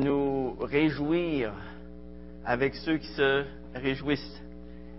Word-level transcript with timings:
nous 0.00 0.56
réjouir 0.60 1.52
avec 2.44 2.74
ceux 2.74 2.98
qui 2.98 3.08
se 3.08 3.44
réjouissent, 3.74 4.42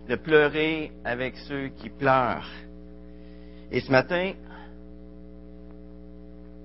de 0.07 0.15
pleurer 0.15 0.91
avec 1.03 1.35
ceux 1.47 1.69
qui 1.69 1.89
pleurent. 1.89 2.49
Et 3.71 3.81
ce 3.81 3.91
matin, 3.91 4.33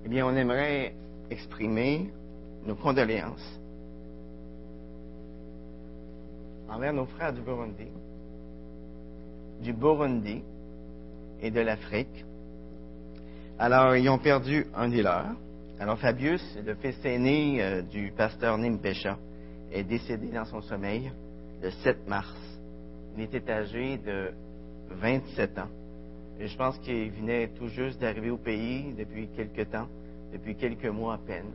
eh 0.05 0.09
bien, 0.09 0.25
on 0.25 0.35
aimerait 0.35 0.93
exprimer 1.29 2.09
nos 2.65 2.75
condoléances 2.75 3.59
envers 6.69 6.93
nos 6.93 7.05
frères 7.05 7.33
du 7.33 7.41
Burundi, 7.41 7.87
du 9.61 9.73
Burundi 9.73 10.43
et 11.41 11.49
de 11.49 11.61
l'Afrique. 11.61 12.25
Alors, 13.57 13.95
ils 13.95 14.09
ont 14.09 14.19
perdu 14.19 14.67
un 14.75 14.89
des 14.89 15.01
leurs. 15.01 15.35
Alors, 15.79 15.99
Fabius, 15.99 16.41
le 16.65 16.73
fils 16.73 16.97
aîné 17.05 17.61
euh, 17.61 17.83
du 17.83 18.11
pasteur 18.11 18.57
Nimpesha, 18.57 19.15
est 19.71 19.83
décédé 19.83 20.29
dans 20.29 20.45
son 20.45 20.59
sommeil 20.61 21.11
le 21.61 21.69
7 21.69 22.07
mars. 22.07 22.33
Il 23.15 23.21
était 23.21 23.51
âgé 23.51 23.99
de 23.99 24.31
27 24.89 25.59
ans. 25.59 25.69
Je 26.39 26.57
pense 26.57 26.79
qu'il 26.79 27.11
venait 27.11 27.49
tout 27.49 27.67
juste 27.67 28.01
d'arriver 28.01 28.31
au 28.31 28.37
pays 28.37 28.91
depuis 28.97 29.27
quelque 29.29 29.61
temps, 29.63 29.87
depuis 30.33 30.55
quelques 30.55 30.87
mois 30.87 31.13
à 31.13 31.17
peine. 31.19 31.53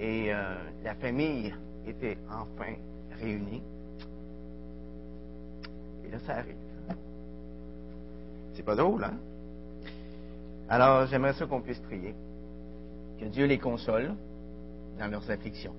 Et 0.00 0.32
euh, 0.32 0.56
la 0.82 0.96
famille 0.96 1.54
était 1.86 2.18
enfin 2.28 2.74
réunie. 3.20 3.62
Et 6.04 6.10
là, 6.10 6.18
ça 6.26 6.38
arrive. 6.38 6.56
C'est 8.54 8.64
pas 8.64 8.74
drôle, 8.74 9.04
hein? 9.04 9.16
Alors, 10.68 11.06
j'aimerais 11.06 11.34
ça 11.34 11.46
qu'on 11.46 11.60
puisse 11.60 11.78
prier. 11.78 12.14
Que 13.18 13.24
Dieu 13.26 13.46
les 13.46 13.58
console 13.58 14.14
dans 14.98 15.08
leurs 15.08 15.30
afflictions. 15.30 15.74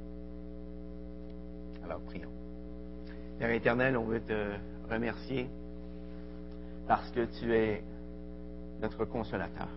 Alors, 1.84 2.02
prions. 2.02 2.32
Père 3.40 3.52
éternel, 3.52 3.98
on 3.98 4.04
veut 4.04 4.22
te 4.22 4.52
remercier 4.90 5.48
parce 6.88 7.10
que 7.12 7.26
tu 7.40 7.54
es 7.54 7.82
notre 8.82 9.06
consolateur. 9.06 9.70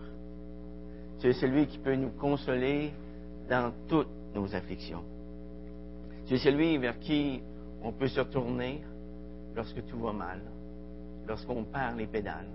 Tu 1.19 1.29
es 1.29 1.33
celui 1.33 1.67
qui 1.67 1.77
peut 1.77 1.95
nous 1.95 2.11
consoler 2.11 2.91
dans 3.49 3.71
toutes 3.87 4.09
nos 4.35 4.53
afflictions. 4.53 5.03
Tu 6.25 6.35
es 6.35 6.39
celui 6.39 6.77
vers 6.77 6.99
qui 6.99 7.41
on 7.81 7.91
peut 7.91 8.07
se 8.07 8.21
tourner 8.21 8.81
lorsque 9.55 9.85
tout 9.85 9.99
va 9.99 10.11
mal, 10.11 10.41
lorsqu'on 11.27 11.63
perd 11.63 11.97
les 11.97 12.07
pédales. 12.07 12.47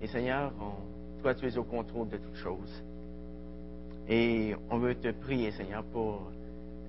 Et 0.00 0.06
Seigneur, 0.06 0.52
toi, 1.20 1.34
tu 1.34 1.46
es 1.46 1.56
au 1.58 1.64
contrôle 1.64 2.08
de 2.08 2.18
toutes 2.18 2.36
choses. 2.36 2.82
Et 4.08 4.54
on 4.70 4.78
veut 4.78 4.94
te 4.94 5.10
prier, 5.12 5.50
Seigneur, 5.52 5.82
pour 5.84 6.30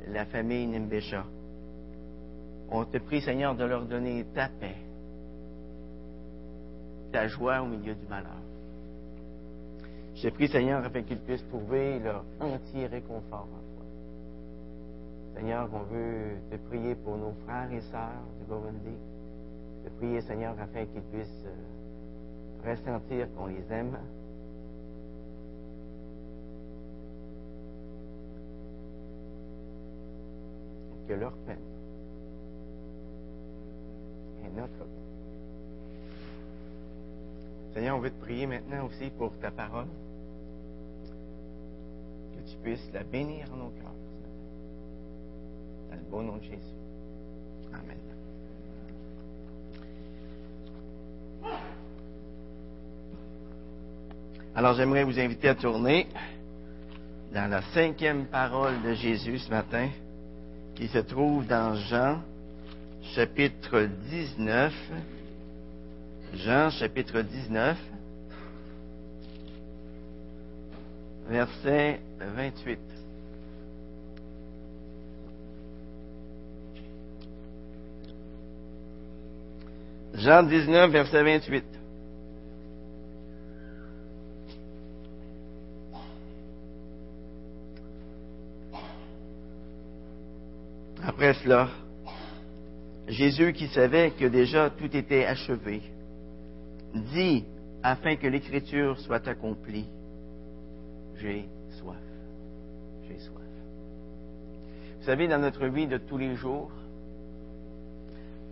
la 0.07 0.25
famille 0.25 0.67
Nimbesha. 0.67 1.25
On 2.69 2.83
te 2.85 2.97
prie, 2.97 3.21
Seigneur, 3.21 3.55
de 3.55 3.63
leur 3.63 3.85
donner 3.85 4.25
ta 4.33 4.49
paix, 4.49 4.75
ta 7.11 7.27
joie 7.27 7.61
au 7.61 7.67
milieu 7.67 7.93
du 7.95 8.05
malheur. 8.07 8.41
Je 10.15 10.29
te 10.29 10.33
prie, 10.33 10.47
Seigneur, 10.47 10.83
afin 10.83 11.03
qu'ils 11.03 11.19
puissent 11.19 11.47
trouver 11.47 11.99
leur 11.99 12.23
entier 12.39 12.87
réconfort 12.87 13.47
en 13.51 13.75
toi. 13.75 13.85
Seigneur, 15.35 15.69
on 15.73 15.83
veut 15.93 16.37
te 16.49 16.55
prier 16.67 16.95
pour 16.95 17.17
nos 17.17 17.33
frères 17.45 17.71
et 17.71 17.81
sœurs 17.81 18.23
du 18.39 18.45
Burundi. 18.45 18.97
Te 19.83 19.89
prier, 19.97 20.21
Seigneur, 20.21 20.55
afin 20.59 20.85
qu'ils 20.85 21.01
puissent 21.01 21.47
ressentir 22.65 23.27
qu'on 23.35 23.47
les 23.47 23.71
aime. 23.71 23.97
Que 31.07 31.13
leur 31.13 31.33
peine 31.45 31.59
est 34.43 34.59
notre 34.59 34.73
peine. 34.73 34.87
Seigneur, 37.73 37.97
on 37.97 37.99
veut 37.99 38.09
te 38.09 38.21
prier 38.21 38.47
maintenant 38.47 38.85
aussi 38.85 39.11
pour 39.17 39.37
ta 39.39 39.51
parole. 39.51 39.87
Que 42.33 42.49
tu 42.49 42.57
puisses 42.63 42.89
la 42.93 43.03
bénir 43.03 43.45
en 43.53 43.57
nos 43.57 43.69
cœurs. 43.69 43.91
Dans 45.91 45.95
le 45.97 46.03
beau 46.09 46.21
nom 46.21 46.37
de 46.37 46.43
Jésus. 46.43 46.57
Amen. 47.73 47.97
Alors 54.55 54.73
j'aimerais 54.75 55.03
vous 55.03 55.19
inviter 55.19 55.49
à 55.49 55.55
tourner 55.55 56.07
dans 57.33 57.49
la 57.51 57.61
cinquième 57.73 58.27
parole 58.27 58.81
de 58.83 58.93
Jésus 58.93 59.39
ce 59.39 59.49
matin, 59.49 59.89
qui 60.75 60.87
se 60.89 60.99
trouve 60.99 61.45
dans 61.47 61.75
Jean 61.75 62.21
chapitre 63.13 63.87
19. 64.09 64.73
Jean 66.33 66.69
chapitre 66.69 67.21
19, 67.21 67.77
verset 71.29 72.01
28. 72.19 72.79
Jean 80.15 80.43
19, 80.43 80.91
verset 80.91 81.23
28. 81.23 81.63
Après 91.07 91.34
Jésus 93.07 93.53
qui 93.53 93.67
savait 93.67 94.11
que 94.11 94.25
déjà 94.25 94.69
tout 94.71 94.95
était 94.95 95.25
achevé, 95.25 95.81
dit, 97.13 97.45
afin 97.83 98.15
que 98.15 98.27
l'écriture 98.27 98.99
soit 98.99 99.27
accomplie, 99.27 99.87
j'ai 101.17 101.47
soif, 101.79 101.97
j'ai 103.07 103.19
soif. 103.19 103.43
Vous 104.99 105.05
savez, 105.05 105.27
dans 105.27 105.39
notre 105.39 105.67
vie 105.67 105.87
de 105.87 105.97
tous 105.97 106.17
les 106.17 106.35
jours, 106.35 106.71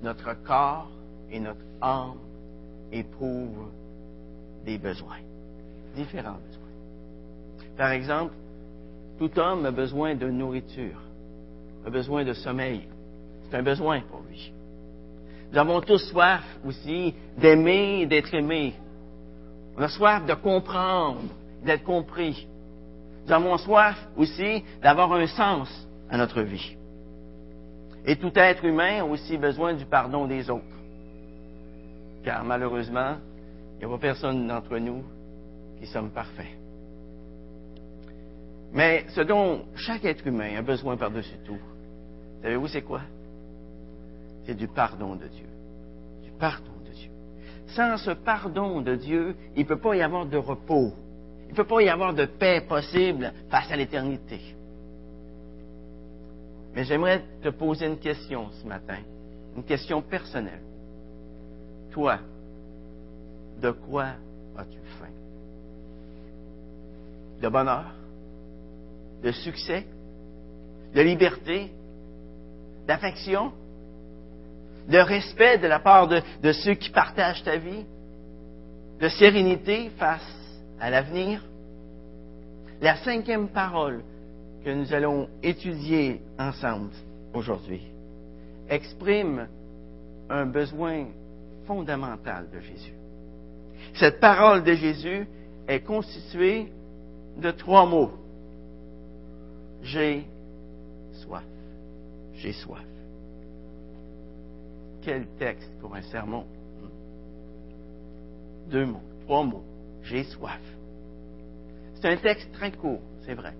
notre 0.04 0.34
corps 0.44 0.92
et 1.32 1.40
notre 1.40 1.66
âme 1.82 2.20
éprouvent 2.92 3.72
des 4.66 4.78
besoins, 4.78 5.22
différents 5.96 6.38
besoins. 6.48 7.68
Par 7.76 7.92
exemple, 7.92 8.34
tout 9.18 9.40
homme 9.40 9.66
a 9.66 9.72
besoin 9.72 10.16
de 10.16 10.30
nourriture, 10.30 11.02
a 11.86 11.90
besoin 11.90 12.24
de 12.24 12.34
sommeil. 12.34 12.88
C'est 13.50 13.58
un 13.58 13.64
besoin 13.64 14.02
pour 14.02 14.22
lui. 14.30 14.52
Nous 15.52 15.60
avons 15.60 15.82
tous 15.82 16.10
soif 16.10 16.44
aussi 16.66 17.14
d'aimer 17.38 18.02
et 18.02 18.06
d'être 18.06 18.34
aimés. 18.34 18.74
On 19.78 19.82
a 19.82 19.90
soif 19.90 20.26
de 20.26 20.34
comprendre, 20.34 21.22
d'être 21.64 21.84
compris. 21.84 22.48
Nous 23.26 23.32
avons 23.32 23.58
soif 23.58 23.96
aussi 24.18 24.64
d'avoir 24.82 25.14
un 25.14 25.28
sens 25.28 25.70
à 26.10 26.18
notre 26.18 26.42
vie. 26.42 26.76
Et 28.06 28.16
tout 28.16 28.32
être 28.36 28.66
humain 28.66 29.02
a 29.02 29.06
aussi 29.06 29.38
besoin 29.38 29.74
du 29.74 29.86
pardon 29.86 30.26
des 30.26 30.50
autres. 30.50 30.64
Car 32.24 32.44
malheureusement, 32.44 33.18
il 33.76 33.80
n'y 33.80 33.94
a 33.94 33.96
pas 33.96 34.02
personne 34.02 34.48
d'entre 34.48 34.78
nous 34.78 35.04
qui 35.80 35.88
sommes 35.88 36.10
parfaits. 36.10 36.63
Mais 38.74 39.06
ce 39.10 39.22
dont 39.22 39.66
chaque 39.76 40.04
être 40.04 40.26
humain 40.26 40.58
a 40.58 40.64
besoin 40.64 40.98
par-dessus 40.98 41.38
tout, 41.46 41.60
savez-vous 42.42 42.68
c'est 42.68 42.82
quoi? 42.82 43.02
C'est 44.46 44.56
du 44.56 44.68
pardon 44.68 45.16
de 45.16 45.28
Dieu. 45.28 45.46
Du 46.24 46.32
pardon 46.32 46.72
de 46.84 46.92
Dieu. 46.92 47.12
Sans 47.68 47.98
ce 47.98 48.12
pardon 48.12 48.82
de 48.82 48.96
Dieu, 48.96 49.36
il 49.56 49.62
ne 49.62 49.68
peut 49.68 49.80
pas 49.80 49.96
y 49.96 50.02
avoir 50.02 50.26
de 50.26 50.38
repos. 50.38 50.92
Il 51.46 51.52
ne 51.52 51.56
peut 51.56 51.66
pas 51.66 51.82
y 51.84 51.90
avoir 51.90 52.16
de 52.16 52.26
paix 52.26 52.62
possible 52.68 53.32
face 53.50 53.72
à 53.72 53.76
l'éternité. 53.76 54.42
Mais 56.76 56.84
j'aimerais 56.84 57.24
te 57.44 57.50
poser 57.50 57.86
une 57.86 58.00
question 58.00 58.50
ce 58.60 58.68
matin, 58.68 58.98
une 59.56 59.64
question 59.64 60.02
personnelle. 60.02 60.64
Toi, 61.92 62.18
de 63.62 63.70
quoi 63.70 64.08
as-tu 64.58 64.80
faim? 65.00 65.14
De 67.40 67.50
bonheur? 67.50 68.03
De 69.24 69.32
succès? 69.32 69.86
De 70.94 71.02
liberté? 71.02 71.72
D'affection? 72.88 73.52
De 74.88 74.98
respect 74.98 75.60
de 75.60 75.68
la 75.68 75.80
part 75.80 76.08
de, 76.08 76.52
ceux 76.52 76.74
qui 76.74 76.90
partagent 76.90 77.44
ta 77.44 77.58
vie? 77.58 77.86
De 79.00 79.08
sérénité 79.08 79.90
face 79.98 80.22
à 80.80 80.90
l'avenir? 80.90 81.42
La 82.82 82.98
cinquième 82.98 83.48
parole 83.48 84.04
que 84.66 84.70
nous 84.70 84.94
allons 84.94 85.30
étudier 85.42 86.22
ensemble 86.38 86.92
aujourd'hui 87.34 87.82
exprime 88.70 89.48
un 90.30 90.46
besoin 90.46 91.06
fondamental 91.66 92.48
de 92.52 92.60
Jésus. 92.60 92.94
Cette 93.96 94.20
parole 94.20 94.64
de 94.64 94.74
Jésus 94.74 95.28
est 95.68 95.82
constituée 95.82 96.72
de 97.38 97.52
trois 97.52 97.86
mots. 97.86 98.12
J'ai 99.84 100.26
soif. 101.26 101.44
J'ai 102.36 102.54
soif. 102.54 102.86
Quel 105.02 105.28
texte 105.38 105.70
pour 105.82 105.94
un 105.96 106.02
sermon? 106.04 106.46
Deux 108.70 108.86
mots, 108.86 109.04
trois 109.26 109.44
mots. 109.44 109.64
J'ai 110.04 110.24
soif. 110.24 110.62
C'est 111.96 112.08
un 112.10 112.18
texte 112.18 112.52
très 112.54 112.72
court, 112.72 113.02
c'est 113.26 113.34
vrai. 113.34 113.54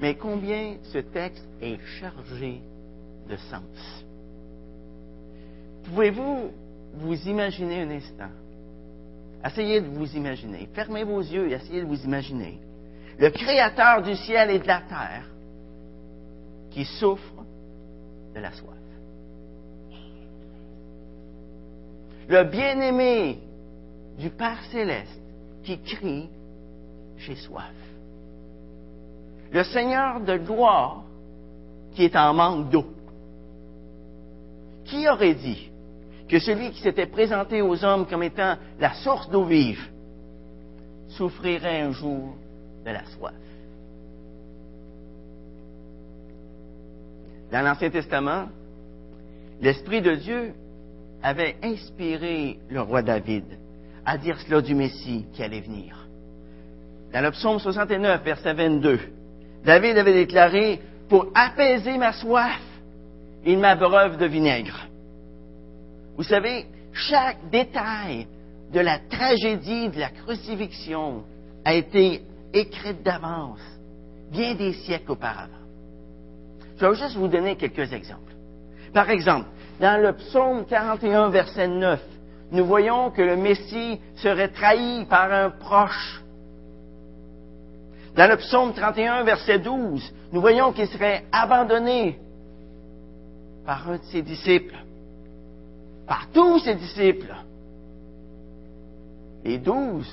Mais 0.00 0.16
combien 0.16 0.76
ce 0.82 0.98
texte 0.98 1.46
est 1.60 1.78
chargé 2.00 2.60
de 3.28 3.36
sens? 3.36 4.04
Pouvez-vous 5.84 6.50
vous 6.94 7.28
imaginer 7.28 7.82
un 7.82 7.90
instant? 7.90 8.30
Essayez 9.44 9.80
de 9.80 9.86
vous 9.86 10.16
imaginer. 10.16 10.68
Fermez 10.74 11.04
vos 11.04 11.20
yeux 11.20 11.48
et 11.48 11.54
essayez 11.54 11.82
de 11.82 11.86
vous 11.86 12.02
imaginer. 12.04 12.58
Le 13.18 13.30
Créateur 13.30 14.02
du 14.02 14.14
ciel 14.16 14.50
et 14.50 14.58
de 14.58 14.66
la 14.66 14.80
terre 14.80 15.26
qui 16.76 16.84
souffre 16.84 17.42
de 18.34 18.40
la 18.40 18.52
soif. 18.52 18.76
Le 22.28 22.44
bien-aimé 22.44 23.38
du 24.18 24.28
Père 24.28 24.62
céleste 24.70 25.22
qui 25.64 25.78
crie 25.78 26.28
J'ai 27.16 27.36
soif. 27.36 27.72
Le 29.50 29.64
Seigneur 29.64 30.20
de 30.20 30.36
gloire 30.36 31.04
qui 31.94 32.04
est 32.04 32.14
en 32.14 32.34
manque 32.34 32.68
d'eau. 32.68 32.84
Qui 34.84 35.08
aurait 35.08 35.34
dit 35.34 35.70
que 36.28 36.38
celui 36.38 36.72
qui 36.72 36.82
s'était 36.82 37.06
présenté 37.06 37.62
aux 37.62 37.82
hommes 37.86 38.06
comme 38.06 38.22
étant 38.22 38.56
la 38.78 38.92
source 38.96 39.30
d'eau 39.30 39.44
vive 39.44 39.82
souffrirait 41.08 41.80
un 41.80 41.92
jour 41.92 42.36
de 42.84 42.90
la 42.90 43.06
soif? 43.06 43.45
Dans 47.50 47.62
l'Ancien 47.62 47.90
Testament, 47.90 48.48
l'Esprit 49.60 50.02
de 50.02 50.14
Dieu 50.14 50.52
avait 51.22 51.56
inspiré 51.62 52.58
le 52.68 52.80
roi 52.80 53.02
David 53.02 53.44
à 54.04 54.18
dire 54.18 54.38
cela 54.40 54.60
du 54.60 54.74
Messie 54.74 55.26
qui 55.32 55.42
allait 55.42 55.60
venir. 55.60 56.06
Dans 57.12 57.20
le 57.20 57.30
psaume 57.32 57.58
69, 57.58 58.22
verset 58.22 58.54
22, 58.54 59.00
David 59.64 59.98
avait 59.98 60.12
déclaré, 60.12 60.80
pour 61.08 61.28
apaiser 61.34 61.98
ma 61.98 62.12
soif, 62.12 62.60
il 63.44 63.58
m'abreuve 63.58 64.16
de 64.16 64.26
vinaigre. 64.26 64.86
Vous 66.16 66.24
savez, 66.24 66.66
chaque 66.92 67.50
détail 67.50 68.26
de 68.72 68.80
la 68.80 68.98
tragédie 68.98 69.88
de 69.88 70.00
la 70.00 70.10
crucifixion 70.10 71.24
a 71.64 71.74
été 71.74 72.22
écrit 72.52 72.94
d'avance, 72.94 73.60
bien 74.30 74.54
des 74.54 74.72
siècles 74.72 75.12
auparavant. 75.12 75.65
Je 76.76 76.86
vais 76.86 76.94
juste 76.94 77.16
vous 77.16 77.28
donner 77.28 77.56
quelques 77.56 77.92
exemples. 77.92 78.34
Par 78.92 79.08
exemple, 79.10 79.46
dans 79.80 80.00
le 80.00 80.12
psaume 80.12 80.66
41, 80.66 81.30
verset 81.30 81.68
9, 81.68 82.00
nous 82.52 82.64
voyons 82.64 83.10
que 83.10 83.22
le 83.22 83.36
Messie 83.36 84.00
serait 84.16 84.48
trahi 84.48 85.04
par 85.06 85.32
un 85.32 85.50
proche. 85.50 86.22
Dans 88.14 88.30
le 88.30 88.36
psaume 88.36 88.72
31, 88.72 89.24
verset 89.24 89.58
12, 89.58 90.12
nous 90.32 90.40
voyons 90.40 90.72
qu'il 90.72 90.88
serait 90.88 91.24
abandonné 91.32 92.18
par 93.64 93.90
un 93.90 93.96
de 93.96 94.04
ses 94.04 94.22
disciples, 94.22 94.76
par 96.06 96.28
tous 96.32 96.60
ses 96.60 96.74
disciples. 96.74 97.34
Les 99.44 99.58
douze, 99.58 100.10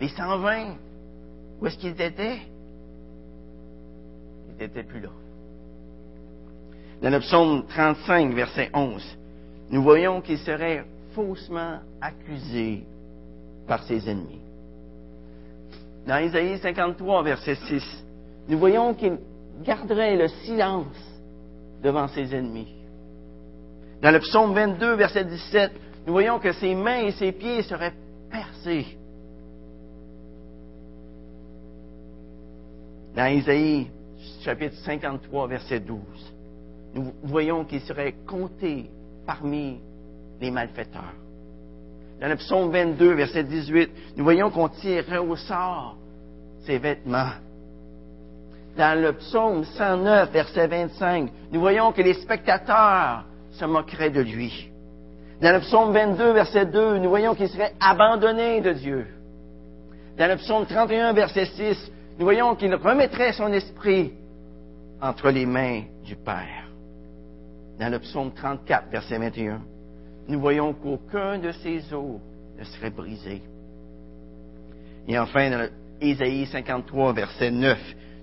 les 0.00 0.08
120, 0.08 0.76
où 1.60 1.66
est-ce 1.66 1.78
qu'ils 1.78 2.00
étaient? 2.00 2.40
Ils 4.48 4.62
n'étaient 4.62 4.82
plus 4.82 5.00
là. 5.00 5.10
Dans 7.04 7.10
le 7.10 7.20
psaume 7.20 7.66
35, 7.66 8.32
verset 8.32 8.70
11, 8.72 9.04
nous 9.68 9.82
voyons 9.82 10.22
qu'il 10.22 10.38
serait 10.38 10.86
faussement 11.14 11.80
accusé 12.00 12.82
par 13.68 13.82
ses 13.82 14.08
ennemis. 14.08 14.40
Dans 16.06 16.16
Isaïe 16.16 16.56
53, 16.56 17.22
verset 17.22 17.56
6, 17.56 18.04
nous 18.48 18.56
voyons 18.56 18.94
qu'il 18.94 19.18
garderait 19.62 20.16
le 20.16 20.28
silence 20.46 20.96
devant 21.82 22.08
ses 22.08 22.34
ennemis. 22.34 22.74
Dans 24.00 24.10
le 24.10 24.20
psaume 24.20 24.54
22, 24.54 24.94
verset 24.94 25.26
17, 25.26 25.72
nous 26.06 26.12
voyons 26.14 26.38
que 26.38 26.52
ses 26.52 26.74
mains 26.74 27.02
et 27.02 27.12
ses 27.12 27.32
pieds 27.32 27.64
seraient 27.64 27.92
percés. 28.30 28.96
Dans 33.14 33.26
Isaïe 33.30 33.88
chapitre 34.40 34.76
53, 34.86 35.48
verset 35.48 35.80
12, 35.80 35.98
nous 36.94 37.12
voyons 37.24 37.64
qu'il 37.64 37.80
serait 37.80 38.14
compté 38.26 38.90
parmi 39.26 39.80
les 40.40 40.50
malfaiteurs. 40.50 41.14
Dans 42.20 42.28
le 42.28 42.36
psaume 42.36 42.70
22, 42.70 43.12
verset 43.14 43.44
18, 43.44 43.90
nous 44.16 44.24
voyons 44.24 44.50
qu'on 44.50 44.68
tirerait 44.68 45.18
au 45.18 45.36
sort 45.36 45.96
ses 46.64 46.78
vêtements. 46.78 47.32
Dans 48.76 49.00
le 49.00 49.12
psaume 49.12 49.64
109, 49.64 50.30
verset 50.32 50.66
25, 50.66 51.30
nous 51.52 51.60
voyons 51.60 51.92
que 51.92 52.02
les 52.02 52.14
spectateurs 52.14 53.24
se 53.52 53.64
moqueraient 53.64 54.10
de 54.10 54.20
lui. 54.20 54.70
Dans 55.40 55.52
le 55.52 55.60
psaume 55.60 55.92
22, 55.92 56.32
verset 56.32 56.66
2, 56.66 56.98
nous 56.98 57.08
voyons 57.08 57.34
qu'il 57.34 57.48
serait 57.48 57.74
abandonné 57.80 58.60
de 58.60 58.72
Dieu. 58.72 59.06
Dans 60.16 60.28
le 60.28 60.36
psaume 60.36 60.64
31, 60.66 61.12
verset 61.12 61.46
6, 61.46 61.92
nous 62.18 62.24
voyons 62.24 62.54
qu'il 62.54 62.74
remettrait 62.74 63.32
son 63.32 63.52
esprit 63.52 64.12
entre 65.00 65.30
les 65.30 65.46
mains 65.46 65.82
du 66.04 66.16
Père. 66.16 66.63
Dans 67.78 67.90
le 67.90 67.98
psaume 67.98 68.32
34, 68.32 68.88
verset 68.90 69.18
21, 69.18 69.60
nous 70.28 70.40
voyons 70.40 70.72
qu'aucun 70.74 71.38
de 71.38 71.50
ses 71.50 71.92
os 71.92 72.20
ne 72.58 72.64
serait 72.64 72.90
brisé. 72.90 73.42
Et 75.08 75.18
enfin, 75.18 75.50
dans 75.50 75.68
Ésaïe 76.00 76.46
53, 76.46 77.12
verset 77.12 77.50
9, 77.50 77.78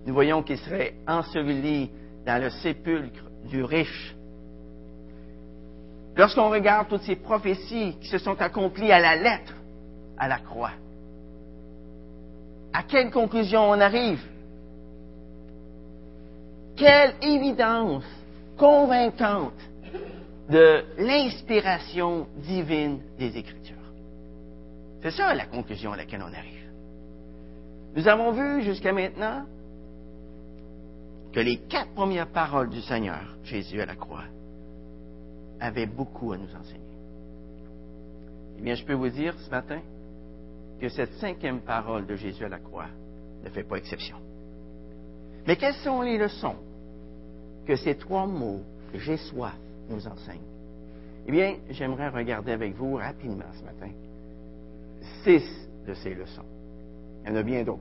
nous 0.08 0.14
voyons 0.14 0.42
qu'il 0.42 0.58
serait 0.58 0.96
enseveli 1.08 1.90
dans 2.26 2.42
le 2.42 2.50
sépulcre 2.50 3.24
du 3.50 3.64
riche. 3.64 4.16
Lorsqu'on 6.16 6.50
regarde 6.50 6.88
toutes 6.88 7.04
ces 7.04 7.16
prophéties 7.16 7.98
qui 8.02 8.08
se 8.08 8.18
sont 8.18 8.40
accomplies 8.42 8.92
à 8.92 9.00
la 9.00 9.16
lettre, 9.16 9.54
à 10.18 10.28
la 10.28 10.40
croix, 10.40 10.72
à 12.74 12.84
quelle 12.84 13.12
conclusion 13.12 13.70
on 13.70 13.80
arrive? 13.80 14.22
Quelle 16.76 17.16
évidence 17.22 18.06
convaincante 18.62 19.60
de 20.48 20.84
l'inspiration 21.00 22.28
divine 22.38 23.00
des 23.18 23.36
Écritures. 23.36 23.76
C'est 25.02 25.10
ça 25.10 25.34
la 25.34 25.48
conclusion 25.48 25.94
à 25.94 25.98
laquelle 25.98 26.22
on 26.22 26.32
arrive. 26.32 26.70
Nous 27.96 28.08
avons 28.08 28.32
vu 28.34 28.62
jusqu'à 28.62 28.94
maintenant 28.94 29.46
que 31.34 31.40
les 31.40 31.58
quatre 31.58 31.92
premières 31.96 32.28
paroles 32.28 32.70
du 32.70 32.82
Seigneur, 32.82 33.36
Jésus 33.44 33.82
à 33.82 33.88
la 33.88 33.96
croix, 33.96 34.26
avaient 35.60 35.88
beaucoup 35.88 36.32
à 36.32 36.38
nous 36.38 36.56
enseigner. 36.56 36.98
Eh 38.60 38.62
bien, 38.62 38.76
je 38.76 38.86
peux 38.86 38.94
vous 38.94 39.10
dire 39.10 39.34
ce 39.40 39.50
matin 39.50 39.80
que 40.80 40.88
cette 40.88 41.14
cinquième 41.14 41.62
parole 41.62 42.06
de 42.06 42.16
Jésus 42.16 42.46
à 42.46 42.50
la 42.50 42.60
croix 42.60 42.90
ne 43.44 43.50
fait 43.50 43.64
pas 43.64 43.78
exception. 43.78 44.18
Mais 45.48 45.56
quelles 45.56 45.82
sont 45.84 46.04
les 46.04 46.20
leçons 46.20 46.58
que 47.66 47.76
ces 47.76 47.96
trois 47.96 48.26
mots, 48.26 48.62
j'ai 48.94 49.18
soif, 49.18 49.56
nous 49.90 50.08
enseigne? 50.08 50.42
Eh 51.28 51.32
bien, 51.32 51.56
j'aimerais 51.70 52.10
regarder 52.10 52.52
avec 52.52 52.76
vous 52.76 52.96
rapidement 52.96 53.46
ce 53.54 53.64
matin 53.64 53.92
six 55.24 55.44
de 55.88 55.94
ces 55.94 56.14
leçons. 56.14 56.46
Il 57.24 57.30
y 57.30 57.34
en 57.34 57.36
a 57.36 57.44
bien 57.44 57.64
d'autres. 57.64 57.80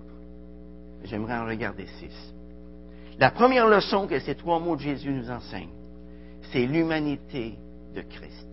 J'aimerais 1.04 1.38
en 1.38 1.46
regarder 1.46 1.86
six. 1.98 2.34
La 3.18 3.30
première 3.30 3.68
leçon 3.68 4.06
que 4.06 4.18
ces 4.18 4.34
trois 4.34 4.58
mots 4.58 4.76
de 4.76 4.82
Jésus 4.82 5.10
nous 5.10 5.30
enseignent, 5.30 5.68
c'est 6.52 6.66
l'humanité 6.66 7.54
de 7.94 8.02
Christ. 8.02 8.46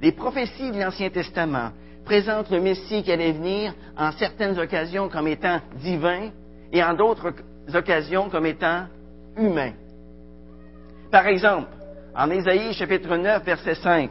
Les 0.00 0.12
prophéties 0.12 0.70
de 0.70 0.78
l'Ancien 0.78 1.10
Testament 1.10 1.70
présentent 2.04 2.50
le 2.50 2.60
Messie 2.60 3.02
qui 3.02 3.12
allait 3.12 3.32
venir 3.32 3.74
en 3.96 4.12
certaines 4.12 4.58
occasions 4.58 5.08
comme 5.08 5.28
étant 5.28 5.60
divin 5.82 6.30
et 6.72 6.82
en 6.82 6.94
d'autres 6.94 7.32
occasions 7.74 8.28
comme 8.28 8.46
étant 8.46 8.86
humain. 9.36 9.72
Par 11.14 11.28
exemple, 11.28 11.68
en 12.16 12.28
Ésaïe 12.28 12.74
chapitre 12.74 13.16
9, 13.16 13.44
verset 13.44 13.76
5, 13.76 14.10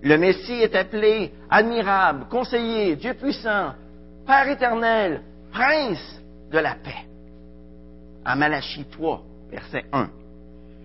le 0.00 0.16
Messie 0.16 0.62
est 0.62 0.76
appelé 0.76 1.32
admirable, 1.50 2.26
conseiller, 2.30 2.94
Dieu 2.94 3.14
puissant, 3.14 3.72
Père 4.24 4.48
éternel, 4.48 5.22
prince 5.50 6.22
de 6.52 6.58
la 6.58 6.76
paix. 6.76 7.04
En 8.24 8.36
Malachie 8.36 8.84
3, 8.84 9.22
verset 9.50 9.86
1, 9.92 10.08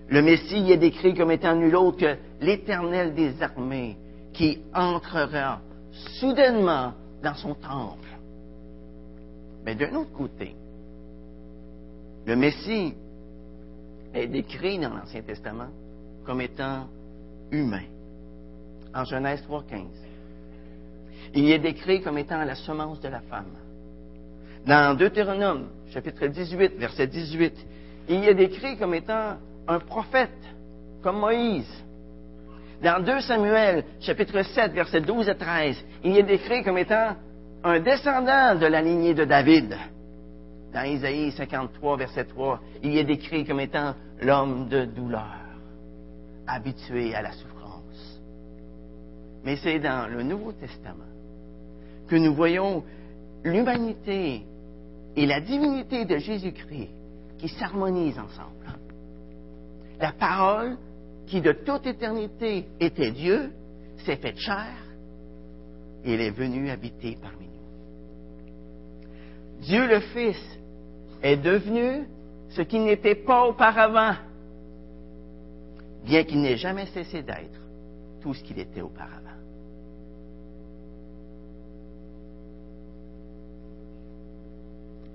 le 0.10 0.22
Messie 0.24 0.72
est 0.72 0.78
décrit 0.78 1.14
comme 1.14 1.30
étant 1.30 1.54
nul 1.54 1.76
autre 1.76 2.00
que 2.00 2.18
l'éternel 2.44 3.14
des 3.14 3.40
armées 3.44 3.98
qui 4.34 4.64
entrera 4.74 5.60
soudainement 6.20 6.94
dans 7.22 7.36
son 7.36 7.54
temple. 7.54 8.10
Mais 9.64 9.76
d'un 9.76 9.94
autre 9.94 10.14
côté, 10.14 10.56
le 12.26 12.36
Messie 12.36 12.96
est 14.14 14.28
décrit 14.28 14.80
dans 14.80 14.94
l'Ancien 14.94 15.22
Testament 15.22 15.70
comme 16.26 16.42
étant 16.42 16.88
humain. 17.52 17.84
En 18.94 19.06
Genèse 19.06 19.44
3.15. 19.50 19.86
Il 21.34 21.50
est 21.50 21.60
décrit 21.60 22.02
comme 22.02 22.18
étant 22.18 22.44
la 22.44 22.56
semence 22.56 23.00
de 23.00 23.08
la 23.08 23.22
femme. 23.22 23.56
Dans 24.66 24.96
Deutéronome, 24.98 25.70
chapitre 25.92 26.28
18, 26.28 26.74
verset 26.78 27.08
18, 27.08 27.54
il 28.10 28.28
est 28.28 28.36
décrit 28.36 28.78
comme 28.78 28.94
étant 28.94 29.38
un 29.68 29.80
prophète, 29.80 30.30
comme 31.02 31.20
Moïse. 31.20 31.72
Dans 32.84 33.04
2 33.04 33.22
Samuel, 33.22 33.86
chapitre 34.02 34.42
7, 34.42 34.74
verset 34.74 35.02
12 35.02 35.30
à 35.30 35.36
13, 35.36 35.86
il 36.04 36.18
est 36.18 36.24
décrit 36.24 36.64
comme 36.64 36.78
étant 36.78 37.16
un 37.64 37.80
descendant 37.80 38.56
de 38.56 38.66
la 38.66 38.82
lignée 38.82 39.14
de 39.14 39.24
David. 39.24 39.76
Dans 40.74 40.84
Isaïe 40.84 41.32
53, 41.32 41.98
verset 41.98 42.26
3, 42.26 42.60
il 42.84 42.98
est 42.98 43.04
décrit 43.04 43.46
comme 43.46 43.60
étant 43.60 43.94
l'homme 44.22 44.70
de 44.70 44.86
douleur, 44.86 45.38
habitué 46.48 47.14
à 47.14 47.22
la 47.22 47.34
souffrance. 47.34 48.22
Mais 49.44 49.58
c'est 49.58 49.80
dans 49.80 50.10
le 50.10 50.24
Nouveau 50.24 50.54
Testament 50.54 51.04
que 52.08 52.16
nous 52.16 52.34
voyons 52.34 52.84
l'humanité 53.44 54.44
et 55.16 55.26
la 55.26 55.42
divinité 55.42 56.06
de 56.06 56.18
Jésus-Christ 56.18 56.90
qui 57.38 57.50
s'harmonisent 57.50 58.20
ensemble. 58.20 58.80
La 60.00 60.14
parole 60.14 60.78
qui 61.28 61.42
de 61.42 61.52
toute 61.52 61.86
éternité 61.86 62.68
était 62.80 63.12
Dieu 63.12 63.52
s'est 64.06 64.16
faite 64.18 64.38
chair 64.38 64.74
et 66.04 66.14
il 66.14 66.22
est 66.22 66.32
venu 66.32 66.70
habiter 66.70 67.18
parmi 67.22 67.46
nous. 67.46 67.52
Dieu 69.62 69.88
le 69.88 70.00
Fils 70.00 70.60
est 71.22 71.38
devenu 71.38 72.08
ce 72.50 72.62
qu'il 72.62 72.84
n'était 72.84 73.16
pas 73.16 73.46
auparavant, 73.46 74.16
bien 76.04 76.24
qu'il 76.24 76.42
n'ait 76.42 76.58
jamais 76.58 76.88
cessé 76.88 77.22
d'être 77.22 77.60
tout 78.22 78.34
ce 78.34 78.44
qu'il 78.44 78.60
était 78.60 78.82
auparavant. 78.82 79.18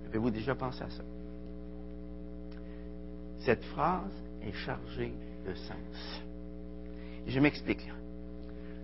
Avez-vous 0.09 0.31
déjà 0.31 0.55
pensé 0.55 0.83
à 0.83 0.91
ça? 0.91 1.03
Cette 3.41 3.65
phrase 3.65 4.13
est 4.43 4.53
chargée 4.53 5.13
de 5.47 5.55
sens. 5.55 6.23
Je 7.27 7.39
m'explique. 7.39 7.87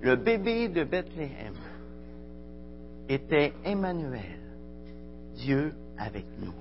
Le 0.02 0.16
bébé 0.16 0.68
de 0.68 0.84
Bethléem 0.84 1.54
était 3.08 3.52
Emmanuel, 3.64 4.40
Dieu 5.36 5.72
avec 5.96 6.26
nous. 6.40 6.52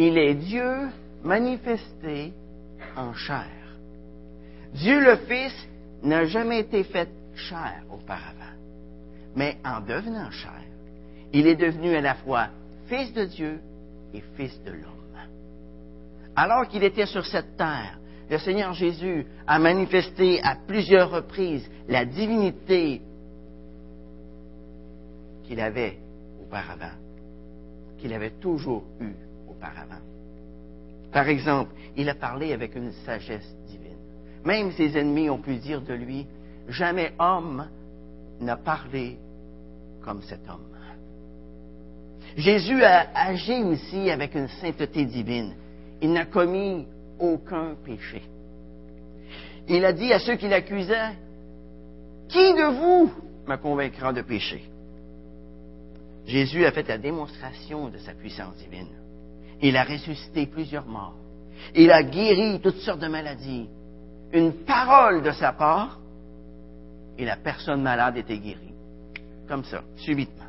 Il 0.00 0.16
est 0.16 0.34
Dieu 0.34 0.90
manifesté 1.24 2.32
en 2.96 3.12
chair. 3.14 3.50
Dieu 4.72 5.00
le 5.00 5.16
Fils 5.16 5.52
n'a 6.04 6.24
jamais 6.26 6.60
été 6.60 6.84
fait 6.84 7.08
chair 7.34 7.82
auparavant, 7.90 8.54
mais 9.34 9.56
en 9.64 9.80
devenant 9.80 10.30
chair, 10.30 10.62
il 11.32 11.48
est 11.48 11.56
devenu 11.56 11.96
à 11.96 12.00
la 12.00 12.14
fois 12.14 12.46
Fils 12.86 13.12
de 13.12 13.24
Dieu 13.24 13.60
et 14.14 14.22
Fils 14.36 14.62
de 14.62 14.70
l'homme. 14.70 14.94
Alors 16.36 16.68
qu'il 16.68 16.84
était 16.84 17.06
sur 17.06 17.26
cette 17.26 17.56
terre, 17.56 17.98
le 18.30 18.38
Seigneur 18.38 18.74
Jésus 18.74 19.26
a 19.48 19.58
manifesté 19.58 20.40
à 20.44 20.54
plusieurs 20.54 21.10
reprises 21.10 21.68
la 21.88 22.04
divinité 22.04 23.02
qu'il 25.42 25.58
avait 25.58 25.98
auparavant, 26.40 26.94
qu'il 27.98 28.12
avait 28.12 28.38
toujours 28.38 28.84
eue 29.00 29.27
Par 31.12 31.28
exemple, 31.28 31.72
il 31.96 32.08
a 32.08 32.14
parlé 32.14 32.52
avec 32.52 32.74
une 32.76 32.92
sagesse 33.04 33.54
divine. 33.66 33.96
Même 34.44 34.72
ses 34.72 34.96
ennemis 34.96 35.30
ont 35.30 35.38
pu 35.38 35.56
dire 35.56 35.80
de 35.80 35.94
lui, 35.94 36.26
jamais 36.68 37.12
homme 37.18 37.66
n'a 38.40 38.56
parlé 38.56 39.16
comme 40.02 40.22
cet 40.22 40.48
homme. 40.48 40.68
Jésus 42.36 42.84
a 42.84 43.10
agi 43.14 43.62
aussi 43.64 44.10
avec 44.10 44.34
une 44.36 44.48
sainteté 44.48 45.04
divine. 45.04 45.54
Il 46.00 46.12
n'a 46.12 46.26
commis 46.26 46.86
aucun 47.18 47.74
péché. 47.84 48.22
Il 49.68 49.84
a 49.84 49.92
dit 49.92 50.12
à 50.12 50.20
ceux 50.20 50.36
qui 50.36 50.48
l'accusaient, 50.48 51.16
Qui 52.28 52.54
de 52.54 52.78
vous 52.78 53.12
me 53.46 53.56
convaincra 53.56 54.12
de 54.12 54.22
péché 54.22 54.62
Jésus 56.26 56.64
a 56.64 56.70
fait 56.70 56.86
la 56.86 56.98
démonstration 56.98 57.88
de 57.88 57.98
sa 57.98 58.12
puissance 58.12 58.54
divine. 58.56 58.97
Il 59.60 59.76
a 59.76 59.84
ressuscité 59.84 60.46
plusieurs 60.46 60.86
morts. 60.86 61.14
Il 61.74 61.90
a 61.90 62.02
guéri 62.02 62.60
toutes 62.62 62.78
sortes 62.78 63.00
de 63.00 63.08
maladies. 63.08 63.68
Une 64.32 64.52
parole 64.64 65.22
de 65.22 65.30
sa 65.32 65.52
part, 65.52 65.98
et 67.16 67.24
la 67.24 67.36
personne 67.36 67.82
malade 67.82 68.16
était 68.16 68.38
guérie. 68.38 68.74
Comme 69.48 69.64
ça, 69.64 69.82
subitement. 69.96 70.44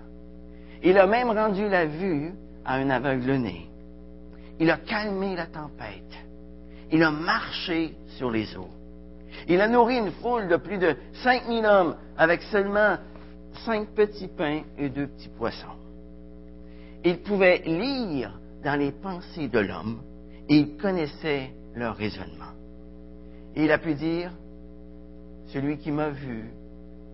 Il 0.83 0.97
a 0.97 1.07
même 1.07 1.31
rendu 1.31 1.67
la 1.67 1.85
vue 1.85 2.33
à 2.63 2.75
un 2.75 2.89
aveugle-né. 2.89 3.67
Il 4.59 4.69
a 4.69 4.77
calmé 4.77 5.35
la 5.35 5.47
tempête. 5.47 6.17
Il 6.91 7.01
a 7.03 7.11
marché 7.11 7.95
sur 8.17 8.29
les 8.29 8.55
eaux. 8.55 8.69
Il 9.47 9.61
a 9.61 9.67
nourri 9.67 9.97
une 9.97 10.11
foule 10.11 10.47
de 10.47 10.57
plus 10.57 10.77
de 10.77 10.95
5000 11.23 11.65
hommes 11.65 11.95
avec 12.17 12.41
seulement 12.43 12.97
cinq 13.65 13.89
petits 13.89 14.27
pains 14.27 14.61
et 14.77 14.89
deux 14.89 15.07
petits 15.07 15.29
poissons. 15.29 15.67
Il 17.03 17.19
pouvait 17.19 17.59
lire 17.65 18.37
dans 18.63 18.75
les 18.75 18.91
pensées 18.91 19.47
de 19.47 19.59
l'homme 19.59 20.01
et 20.47 20.57
il 20.57 20.77
connaissait 20.77 21.51
leur 21.75 21.95
raisonnement. 21.95 22.53
Et 23.55 23.65
il 23.65 23.71
a 23.71 23.77
pu 23.77 23.93
dire, 23.93 24.31
celui 25.47 25.77
qui 25.77 25.91
m'a 25.91 26.09
vu 26.09 26.51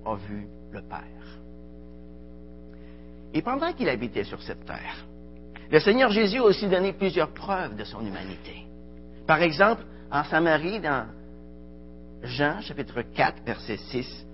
a 0.05 0.15
vu 0.15 0.47
le 0.71 0.81
Père. 0.81 0.99
Et 3.33 3.41
pendant 3.41 3.73
qu'il 3.73 3.89
habitait 3.89 4.23
sur 4.23 4.41
cette 4.41 4.65
terre, 4.65 5.05
le 5.69 5.79
Seigneur 5.79 6.11
Jésus 6.11 6.39
a 6.39 6.43
aussi 6.43 6.67
donné 6.67 6.93
plusieurs 6.93 7.33
preuves 7.33 7.75
de 7.75 7.83
son 7.83 8.01
humanité. 8.01 8.65
Par 9.27 9.41
exemple, 9.41 9.83
en 10.11 10.23
Samarie, 10.23 10.79
dans 10.79 11.07
Jean 12.23 12.61
chapitre 12.61 13.01
4, 13.01 13.43
verset 13.43 13.77
6, 13.77 14.25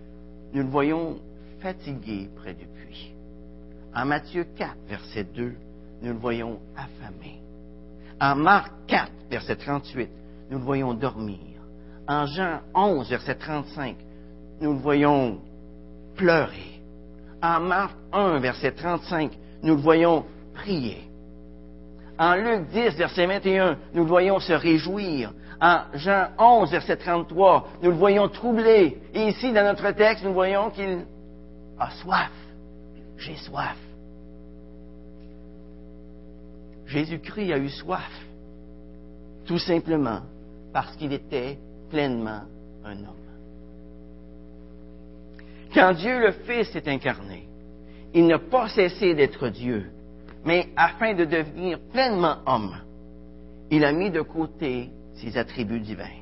nous 0.53 0.63
le 0.63 0.69
voyons 0.69 1.19
fatigué 1.61 2.29
près 2.35 2.53
du 2.53 2.65
puits. 2.65 3.13
En 3.95 4.05
Matthieu 4.05 4.45
4, 4.55 4.75
verset 4.87 5.23
2, 5.23 5.55
nous 6.01 6.13
le 6.13 6.19
voyons 6.19 6.59
affamé. 6.75 7.39
En 8.19 8.35
Marc 8.35 8.71
4, 8.87 9.11
verset 9.29 9.55
38, 9.55 10.09
nous 10.49 10.57
le 10.57 10.63
voyons 10.63 10.93
dormir. 10.93 11.39
En 12.07 12.25
Jean 12.25 12.59
11, 12.73 13.09
verset 13.09 13.35
35, 13.35 13.95
nous 14.59 14.73
le 14.73 14.79
voyons 14.79 15.39
pleurer. 16.15 16.81
En 17.41 17.59
Marc 17.59 17.95
1, 18.11 18.39
verset 18.39 18.71
35, 18.73 19.31
nous 19.63 19.75
le 19.75 19.81
voyons 19.81 20.25
prier. 20.53 21.07
En 22.17 22.35
Luc 22.35 22.67
10, 22.69 22.97
verset 22.97 23.25
21, 23.25 23.77
nous 23.93 24.03
le 24.03 24.09
voyons 24.09 24.39
se 24.39 24.53
réjouir. 24.53 25.33
En 25.59 25.81
Jean 25.93 26.27
11, 26.37 26.71
verset 26.71 26.97
33, 26.97 27.67
nous 27.81 27.91
le 27.91 27.97
voyons 27.97 28.27
troublé. 28.27 28.99
Et 29.13 29.27
ici, 29.27 29.53
dans 29.53 29.63
notre 29.63 29.91
texte, 29.91 30.23
nous 30.23 30.33
voyons 30.33 30.69
qu'il 30.71 31.05
a 31.79 31.91
soif. 31.91 32.31
J'ai 33.17 33.37
soif. 33.37 33.77
Jésus-Christ 36.91 37.53
a 37.53 37.57
eu 37.57 37.69
soif, 37.69 38.11
tout 39.45 39.59
simplement 39.59 40.21
parce 40.73 40.95
qu'il 40.97 41.13
était 41.13 41.57
pleinement 41.89 42.41
un 42.83 42.97
homme. 42.97 43.15
Quand 45.73 45.93
Dieu 45.93 46.19
le 46.19 46.31
Fils 46.31 46.75
est 46.75 46.87
incarné, 46.89 47.47
il 48.13 48.27
n'a 48.27 48.39
pas 48.39 48.67
cessé 48.67 49.13
d'être 49.13 49.47
Dieu, 49.47 49.89
mais 50.43 50.67
afin 50.75 51.13
de 51.13 51.23
devenir 51.23 51.79
pleinement 51.93 52.37
homme, 52.45 52.75
il 53.69 53.85
a 53.85 53.93
mis 53.93 54.11
de 54.11 54.21
côté 54.21 54.89
ses 55.15 55.37
attributs 55.37 55.79
divins. 55.79 56.19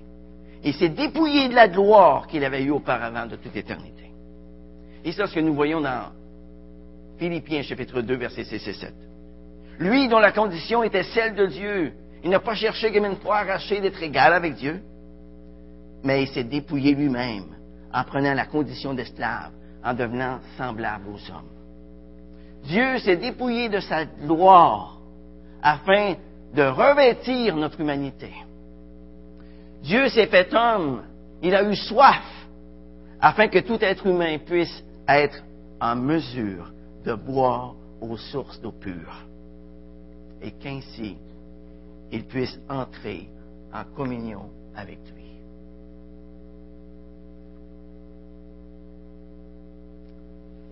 Il 0.64 0.76
s'est 0.76 0.90
dépouillé 0.90 1.50
de 1.50 1.56
la 1.56 1.68
gloire 1.68 2.28
qu'il 2.28 2.44
avait 2.44 2.62
eue 2.64 2.72
auparavant 2.72 3.26
de 3.26 3.38
toute 3.38 3.56
éternité. 3.56 4.12
Et 5.04 5.12
c'est 5.14 5.26
ce 5.26 5.34
que 5.34 5.40
nous 5.40 5.56
voyons 5.56 5.82
dans 5.82 6.12
Philippiens 7.18 7.64
chapitre 7.64 8.02
2, 8.02 8.16
versets 8.18 8.44
6 8.44 8.68
et 8.68 8.74
7. 8.74 9.09
Lui 9.80 10.10
dont 10.10 10.20
la 10.20 10.34
condition 10.34 10.84
était 10.84 11.04
celle 11.04 11.36
de 11.36 11.46
Dieu. 11.46 11.94
Il 12.22 12.30
n'a 12.30 12.42
pas 12.42 12.54
cherché 12.54 12.92
comme 12.92 13.06
une 13.06 13.16
fois 13.16 13.38
arraché 13.38 13.80
d'être 13.80 14.04
égal 14.04 14.34
avec 14.34 14.56
Dieu, 14.56 14.82
mais 16.04 16.24
il 16.24 16.28
s'est 16.28 16.44
dépouillé 16.44 16.94
lui-même 16.94 17.46
en 17.94 18.04
prenant 18.04 18.34
la 18.34 18.46
condition 18.46 18.94
d'esclave, 18.94 19.52
en 19.84 19.94
devenant 19.94 20.40
semblable 20.58 21.06
aux 21.08 21.32
hommes. 21.32 21.48
Dieu 22.66 23.00
s'est 23.00 23.16
dépouillé 23.16 23.70
de 23.70 23.80
sa 23.80 24.04
gloire 24.04 25.00
afin 25.64 26.16
de 26.54 26.64
revêtir 26.64 27.56
notre 27.56 27.80
humanité. 27.80 28.34
Dieu 29.82 30.10
s'est 30.10 30.28
fait 30.28 30.54
homme, 30.54 31.04
il 31.42 31.56
a 31.56 31.64
eu 31.64 31.76
soif 31.76 32.26
afin 33.22 33.48
que 33.48 33.60
tout 33.60 33.78
être 33.82 34.06
humain 34.06 34.40
puisse 34.46 34.84
être 35.08 35.42
en 35.80 35.96
mesure 35.96 36.74
de 37.06 37.14
boire 37.14 37.76
aux 38.02 38.18
sources 38.18 38.60
d'eau 38.60 38.74
pure 38.74 39.29
et 40.42 40.52
qu'ainsi 40.52 41.18
il 42.12 42.26
puisse 42.26 42.60
entrer 42.68 43.28
en 43.74 43.84
communion 43.96 44.50
avec 44.76 45.00
lui. 45.14 45.26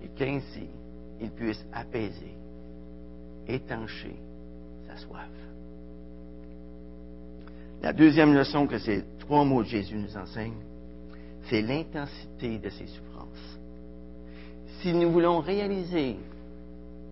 Et 0.04 0.08
qu'ainsi, 0.16 0.68
il 1.22 1.32
puisse 1.32 1.64
apaiser, 1.74 2.34
étancher 3.48 4.16
sa 4.88 4.98
soif. 4.98 5.30
La 7.82 7.94
deuxième 7.94 8.34
leçon 8.34 8.66
que 8.66 8.80
ces 8.80 9.04
trois 9.20 9.44
mots 9.44 9.64
de 9.64 9.68
Jésus 9.68 9.98
nous 9.98 10.18
enseignent, 10.18 10.64
c'est 11.50 11.62
l'intensité 11.62 12.58
de 12.58 12.70
ses 12.70 12.88
souffrances. 12.88 13.60
Si 14.82 14.94
nous 14.94 15.12
voulons 15.12 15.40
réaliser 15.40 16.18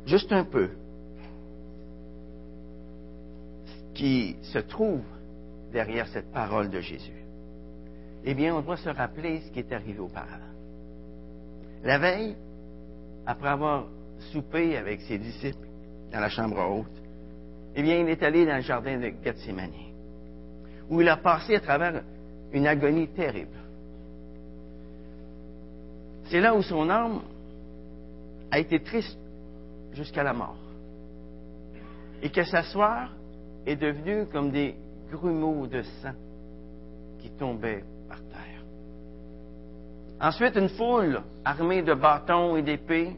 juste 0.06 0.32
un 0.32 0.44
peu 0.44 0.70
qui 3.96 4.36
se 4.42 4.60
trouve 4.60 5.02
derrière 5.72 6.08
cette 6.10 6.32
parole 6.32 6.70
de 6.70 6.80
Jésus, 6.82 7.24
eh 8.26 8.34
bien, 8.34 8.56
on 8.56 8.62
doit 8.62 8.78
se 8.78 8.90
rappeler 8.90 9.42
ce 9.42 9.52
qui 9.52 9.60
est 9.60 9.72
arrivé 9.72 10.00
auparavant. 10.00 10.54
La 11.84 11.98
veille, 11.98 12.36
après 13.26 13.50
avoir 13.50 13.86
soupé 14.32 14.78
avec 14.78 15.02
ses 15.02 15.18
disciples 15.18 15.68
dans 16.12 16.20
la 16.20 16.30
chambre 16.30 16.60
haute, 16.60 17.02
eh 17.76 17.82
bien, 17.82 18.00
il 18.00 18.10
est 18.10 18.24
allé 18.24 18.46
dans 18.46 18.56
le 18.56 18.62
jardin 18.62 18.98
de 18.98 19.12
Gethsemane, 19.24 19.72
où 20.90 21.02
il 21.02 21.10
a 21.10 21.18
passé 21.18 21.56
à 21.56 21.60
travers 21.60 22.04
une 22.52 22.68
agonie 22.68 23.08
terrible. 23.10 23.58
C'est 26.30 26.40
là 26.40 26.56
où 26.56 26.62
son 26.62 26.90
âme 26.90 27.22
a 28.50 28.60
été 28.60 28.80
triste 28.82 29.20
jusqu'à 29.94 30.24
la 30.24 30.34
mort. 30.34 30.58
Et 32.22 32.30
que 32.30 32.44
sa 32.44 32.64
soeur 32.64 33.12
est 33.66 33.76
devenue 33.76 34.26
comme 34.32 34.52
des 34.52 34.76
grumeaux 35.12 35.68
de 35.68 35.82
sang 36.02 36.14
qui 37.20 37.30
tombaient 37.32 37.84
par 38.08 38.20
terre. 38.28 38.64
Ensuite, 40.20 40.56
une 40.56 40.70
foule 40.70 41.22
armée 41.44 41.82
de 41.82 41.94
bâtons 41.94 42.56
et 42.56 42.62
d'épées 42.62 43.16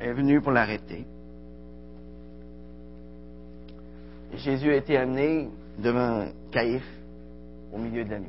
est 0.00 0.12
venue 0.12 0.40
pour 0.40 0.52
l'arrêter. 0.52 1.04
Jésus 4.34 4.70
a 4.70 4.76
été 4.76 4.96
amené 4.96 5.50
devant 5.78 6.26
Caïphe 6.50 6.88
au 7.72 7.78
milieu 7.78 8.04
de 8.04 8.10
la 8.10 8.18
nuit. 8.18 8.28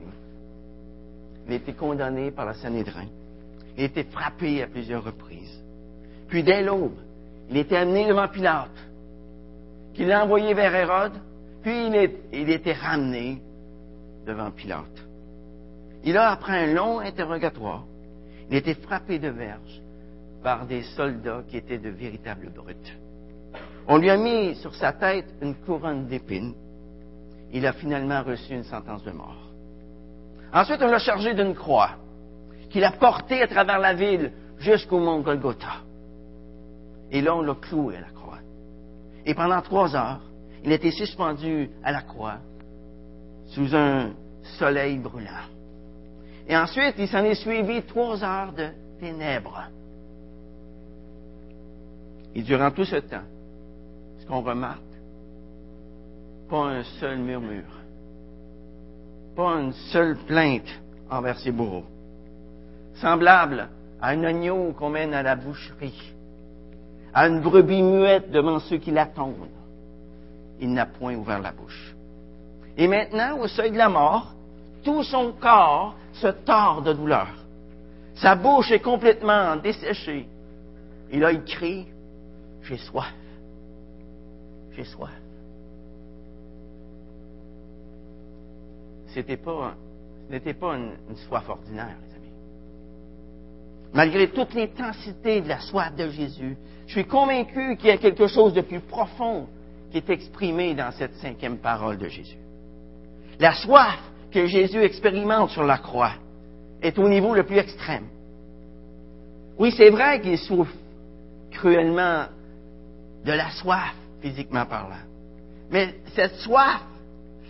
Il 1.48 1.54
a 1.54 1.56
été 1.56 1.74
condamné 1.74 2.32
par 2.32 2.46
la 2.46 2.54
Sanhédrin. 2.54 3.08
Il 3.78 3.84
a 3.84 3.86
été 3.86 4.04
frappé 4.04 4.62
à 4.62 4.68
plusieurs 4.68 5.04
reprises. 5.04 5.62
Puis 6.28 6.44
dès 6.44 6.62
l'aube, 6.62 6.98
il 7.50 7.58
a 7.58 7.62
été 7.62 7.78
amené 7.78 8.08
devant 8.08 8.28
Pilate, 8.28 8.70
qui 9.94 10.06
l'a 10.06 10.24
envoyé 10.24 10.54
vers 10.54 10.74
Hérode, 10.74 11.20
puis 11.62 11.88
il, 11.88 11.96
est, 11.96 12.16
il 12.32 12.50
été 12.50 12.74
ramené 12.74 13.42
devant 14.26 14.52
Pilate. 14.52 15.06
Il 16.04 16.18
a, 16.18 16.32
après 16.32 16.64
un 16.64 16.74
long 16.74 17.00
interrogatoire, 17.00 17.86
il 18.50 18.58
été 18.58 18.74
frappé 18.74 19.20
de 19.20 19.30
verge 19.30 19.82
par 20.44 20.66
des 20.66 20.84
soldats 20.96 21.44
qui 21.48 21.58
étaient 21.58 21.78
de 21.78 21.90
véritables 21.90 22.52
brutes. 22.54 22.98
On 23.88 23.98
lui 23.98 24.10
a 24.10 24.18
mis 24.18 24.56
sur 24.56 24.76
sa 24.76 24.94
tête 24.94 25.28
une 25.42 25.56
couronne 25.56 26.08
d'épines. 26.08 26.54
Il 27.52 27.66
a 27.66 27.74
finalement 27.74 28.24
reçu 28.24 28.54
une 28.54 28.64
sentence 28.64 29.04
de 29.04 29.12
mort. 29.12 29.50
Ensuite, 30.54 30.82
on 30.82 30.88
l'a 30.88 31.00
chargé 31.00 31.34
d'une 31.34 31.56
croix 31.56 31.92
qu'il 32.70 32.84
a 32.84 32.92
portée 32.92 33.42
à 33.42 33.48
travers 33.48 33.80
la 33.80 33.94
ville 33.94 34.32
jusqu'au 34.60 35.00
mont 35.00 35.22
Golgotha. 35.22 35.82
Et 37.12 37.22
là, 37.22 37.36
on 37.36 37.42
l'a 37.42 37.56
cloué 37.56 37.98
à 37.98 38.02
la 38.02 38.08
croix. 38.08 38.23
Et 39.26 39.34
pendant 39.34 39.62
trois 39.62 39.96
heures, 39.96 40.22
il 40.64 40.72
été 40.72 40.92
suspendu 40.92 41.70
à 41.84 41.92
la 41.92 42.02
croix 42.02 42.38
sous 43.48 43.76
un 43.76 44.12
soleil 44.58 44.98
brûlant. 44.98 45.48
Et 46.48 46.58
ensuite, 46.58 46.96
il 46.98 47.08
s'en 47.08 47.24
est 47.24 47.36
suivi 47.36 47.84
trois 47.84 48.24
heures 48.24 48.54
de 48.54 48.68
ténèbres. 49.00 49.64
Et 52.36 52.42
durant 52.42 52.72
tout 52.72 52.86
ce 52.86 52.98
temps, 52.98 53.24
ce 54.20 54.26
qu'on 54.26 54.42
remarque, 54.42 54.82
pas 56.50 56.66
un 56.66 56.84
seul 57.00 57.20
murmure, 57.20 57.80
pas 59.36 59.60
une 59.60 59.74
seule 59.92 60.18
plainte 60.26 60.68
envers 61.10 61.38
ses 61.40 61.52
bourreaux, 61.52 61.86
semblable 62.96 63.70
à 64.02 64.10
un 64.10 64.24
agneau 64.24 64.74
qu'on 64.74 64.90
mène 64.90 65.14
à 65.14 65.24
la 65.24 65.36
boucherie, 65.36 66.14
à 67.14 67.28
une 67.28 67.42
brebis 67.42 67.84
muette 67.84 68.32
devant 68.32 68.60
ceux 68.60 68.78
qui 68.78 68.92
l'attendent. 68.92 69.48
Il 70.60 70.74
n'a 70.74 70.86
point 70.86 71.16
ouvert 71.16 71.40
la 71.40 71.52
bouche. 71.52 71.96
Et 72.78 72.88
maintenant, 72.88 73.38
au 73.40 73.48
seuil 73.48 73.72
de 73.72 73.78
la 73.78 73.90
mort, 73.90 74.34
tout 74.84 75.04
son 75.04 75.34
corps 75.34 75.96
se 76.14 76.28
tord 76.28 76.82
de 76.82 76.94
douleur. 76.94 77.28
Sa 78.16 78.36
bouche 78.36 78.72
est 78.72 78.80
complètement 78.80 79.56
desséchée. 79.58 80.28
Et 81.12 81.20
là, 81.20 81.32
il 81.32 81.44
crie, 81.44 81.88
j'ai 82.64 82.78
soif. 82.78 83.14
J'ai 84.76 84.86
soif. 84.86 85.12
Ce 89.08 89.20
n'était 89.20 89.38
pas 90.54 90.76
une, 90.76 90.94
une 91.10 91.16
soif 91.18 91.48
ordinaire, 91.48 91.96
les 92.08 92.16
amis. 92.16 92.34
Malgré 93.94 94.30
toute 94.30 94.56
l'intensité 94.56 95.42
de 95.42 95.50
la 95.50 95.60
soif 95.60 95.96
de 95.96 96.10
Jésus, 96.10 96.58
je 96.88 96.94
suis 96.94 97.06
convaincu 97.06 97.78
qu'il 97.78 97.88
y 97.88 97.92
a 97.92 97.98
quelque 97.98 98.28
chose 98.28 98.54
de 98.54 98.62
plus 98.62 98.80
profond 98.80 99.48
qui 99.92 99.98
est 99.98 100.10
exprimé 100.10 100.74
dans 100.74 100.92
cette 100.92 101.16
cinquième 101.16 101.58
parole 101.58 101.98
de 101.98 102.08
Jésus. 102.08 102.38
La 103.40 103.54
soif 103.54 104.00
que 104.32 104.46
Jésus 104.48 104.82
expérimente 104.82 105.52
sur 105.52 105.64
la 105.64 105.78
croix 105.78 106.14
est 106.82 106.98
au 106.98 107.08
niveau 107.08 107.34
le 107.34 107.44
plus 107.44 107.58
extrême. 107.58 108.08
Oui, 109.58 109.74
c'est 109.76 109.90
vrai 109.90 110.20
qu'il 110.20 110.38
souffre 110.38 110.74
cruellement 111.52 112.26
de 113.24 113.32
la 113.32 113.52
soif, 113.52 113.94
physiquement 114.22 114.66
parlant. 114.66 115.04
Mais 115.72 115.94
cette 116.16 116.36
soif 116.38 116.82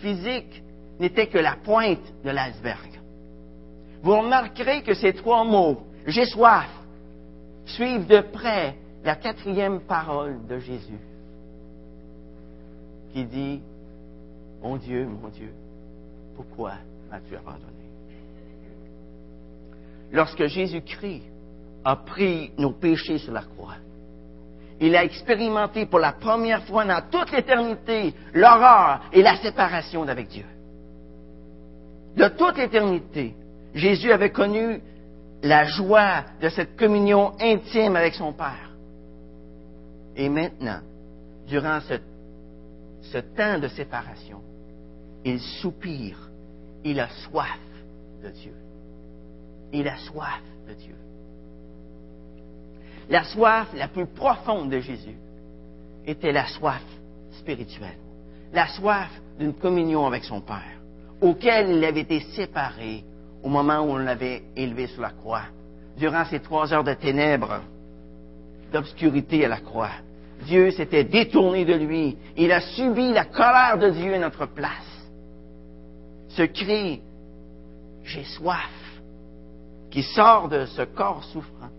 physique 0.02 0.62
n'était 1.00 1.28
que 1.28 1.38
la 1.38 1.56
pointe 1.64 2.14
de 2.24 2.30
l'iceberg. 2.30 2.90
Vous 4.04 4.18
remarquerez 4.18 4.84
que 4.84 4.94
ces 4.94 5.14
trois 5.14 5.44
mots, 5.46 5.82
j'ai 6.06 6.26
soif, 6.26 6.70
suivent 7.66 8.06
de 8.08 8.20
près 8.20 8.76
la 9.04 9.16
quatrième 9.16 9.82
parole 9.82 10.46
de 10.48 10.60
Jésus, 10.60 11.00
qui 13.12 13.26
dit, 13.26 13.62
Mon 14.62 14.78
Dieu, 14.78 15.06
mon 15.06 15.30
Dieu, 15.30 15.54
pourquoi 16.36 16.74
m'as-tu 17.12 17.36
abandonné? 17.36 17.68
Lorsque 20.12 20.46
Jésus-Christ 20.46 21.24
a 21.84 21.96
pris 21.96 22.52
nos 22.58 22.72
péchés 22.72 23.18
sur 23.18 23.34
la 23.34 23.42
croix, 23.42 23.76
il 24.80 24.96
a 24.96 25.04
expérimenté 25.04 25.86
pour 25.86 26.00
la 26.00 26.14
première 26.14 26.64
fois 26.64 26.86
dans 26.86 27.02
toute 27.10 27.32
l'éternité 27.32 28.14
l'horreur 28.34 29.02
et 29.12 29.22
la 29.22 29.38
séparation 29.38 30.06
d'avec 30.06 30.28
Dieu. 30.30 30.46
De 32.16 32.28
toute 32.30 32.58
l'éternité, 32.58 33.34
Jésus 33.74 34.12
avait 34.12 34.32
connu 34.32 34.82
la 35.42 35.66
joie 35.66 36.24
de 36.42 36.50
cette 36.50 36.78
communion 36.78 37.34
intime 37.40 37.96
avec 37.96 38.14
son 38.14 38.34
Père. 38.34 38.73
Et 40.16 40.30
maintenant, 40.30 40.80
durant 41.48 41.80
ce, 41.82 43.18
temps 43.36 43.60
de 43.60 43.68
séparation, 43.68 44.42
il 45.26 45.40
soupire, 45.40 46.30
il 46.84 47.00
a 47.00 47.10
soif 47.10 47.60
de 48.24 48.30
Dieu. 48.30 48.54
Il 49.72 49.88
a 49.88 49.98
soif 49.98 50.42
de 50.68 50.74
Dieu. 50.74 50.96
La 53.10 53.24
soif 53.24 53.68
la 53.74 53.88
plus 53.88 54.06
profonde 54.06 54.72
de 54.72 54.80
Jésus 54.80 55.18
était 56.06 56.32
la 56.32 56.48
soif 56.48 56.84
spirituelle, 57.40 57.98
la 58.54 58.68
soif 58.68 59.10
d'une 59.40 59.54
communion 59.54 60.06
avec 60.06 60.24
son 60.24 60.42
Père, 60.42 60.80
auquel 61.22 61.72
il 61.72 61.84
avait 61.84 62.02
été 62.02 62.20
séparé 62.36 63.04
au 63.42 63.50
moment 63.50 63.82
où 63.82 63.92
on 63.92 63.98
l'avait 63.98 64.44
élevé 64.56 64.88
sur 64.88 65.02
la 65.02 65.10
croix, 65.10 65.44
durant 65.98 66.24
ces 66.26 66.40
trois 66.40 66.74
heures 66.74 66.84
de 66.84 66.94
ténèbres, 66.94 67.62
d'obscurité 68.74 69.46
à 69.46 69.48
la 69.48 69.62
croix. 69.62 69.92
Dieu 70.46 70.72
s'était 70.72 71.06
détourné 71.06 71.64
de 71.64 71.76
lui. 71.76 72.18
Il 72.36 72.52
a 72.52 72.60
subi 72.60 73.14
la 73.14 73.26
colère 73.26 73.78
de 73.78 73.92
Dieu 73.92 74.14
à 74.16 74.20
notre 74.20 74.48
place. 74.48 75.08
Ce 76.30 76.44
cri, 76.44 77.02
j'ai 78.04 78.24
soif, 78.26 79.00
qui 79.90 80.04
sort 80.04 80.50
de 80.50 80.66
ce 80.66 80.82
corps 80.82 81.24
souffrant, 81.26 81.70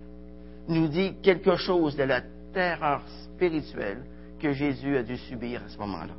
nous 0.68 0.88
dit 0.88 1.14
quelque 1.22 1.56
chose 1.56 1.96
de 1.96 2.04
la 2.04 2.22
terreur 2.54 3.02
spirituelle 3.24 4.04
que 4.40 4.52
Jésus 4.52 4.96
a 4.96 5.02
dû 5.02 5.16
subir 5.18 5.62
à 5.66 5.68
ce 5.68 5.76
moment-là. 5.78 6.14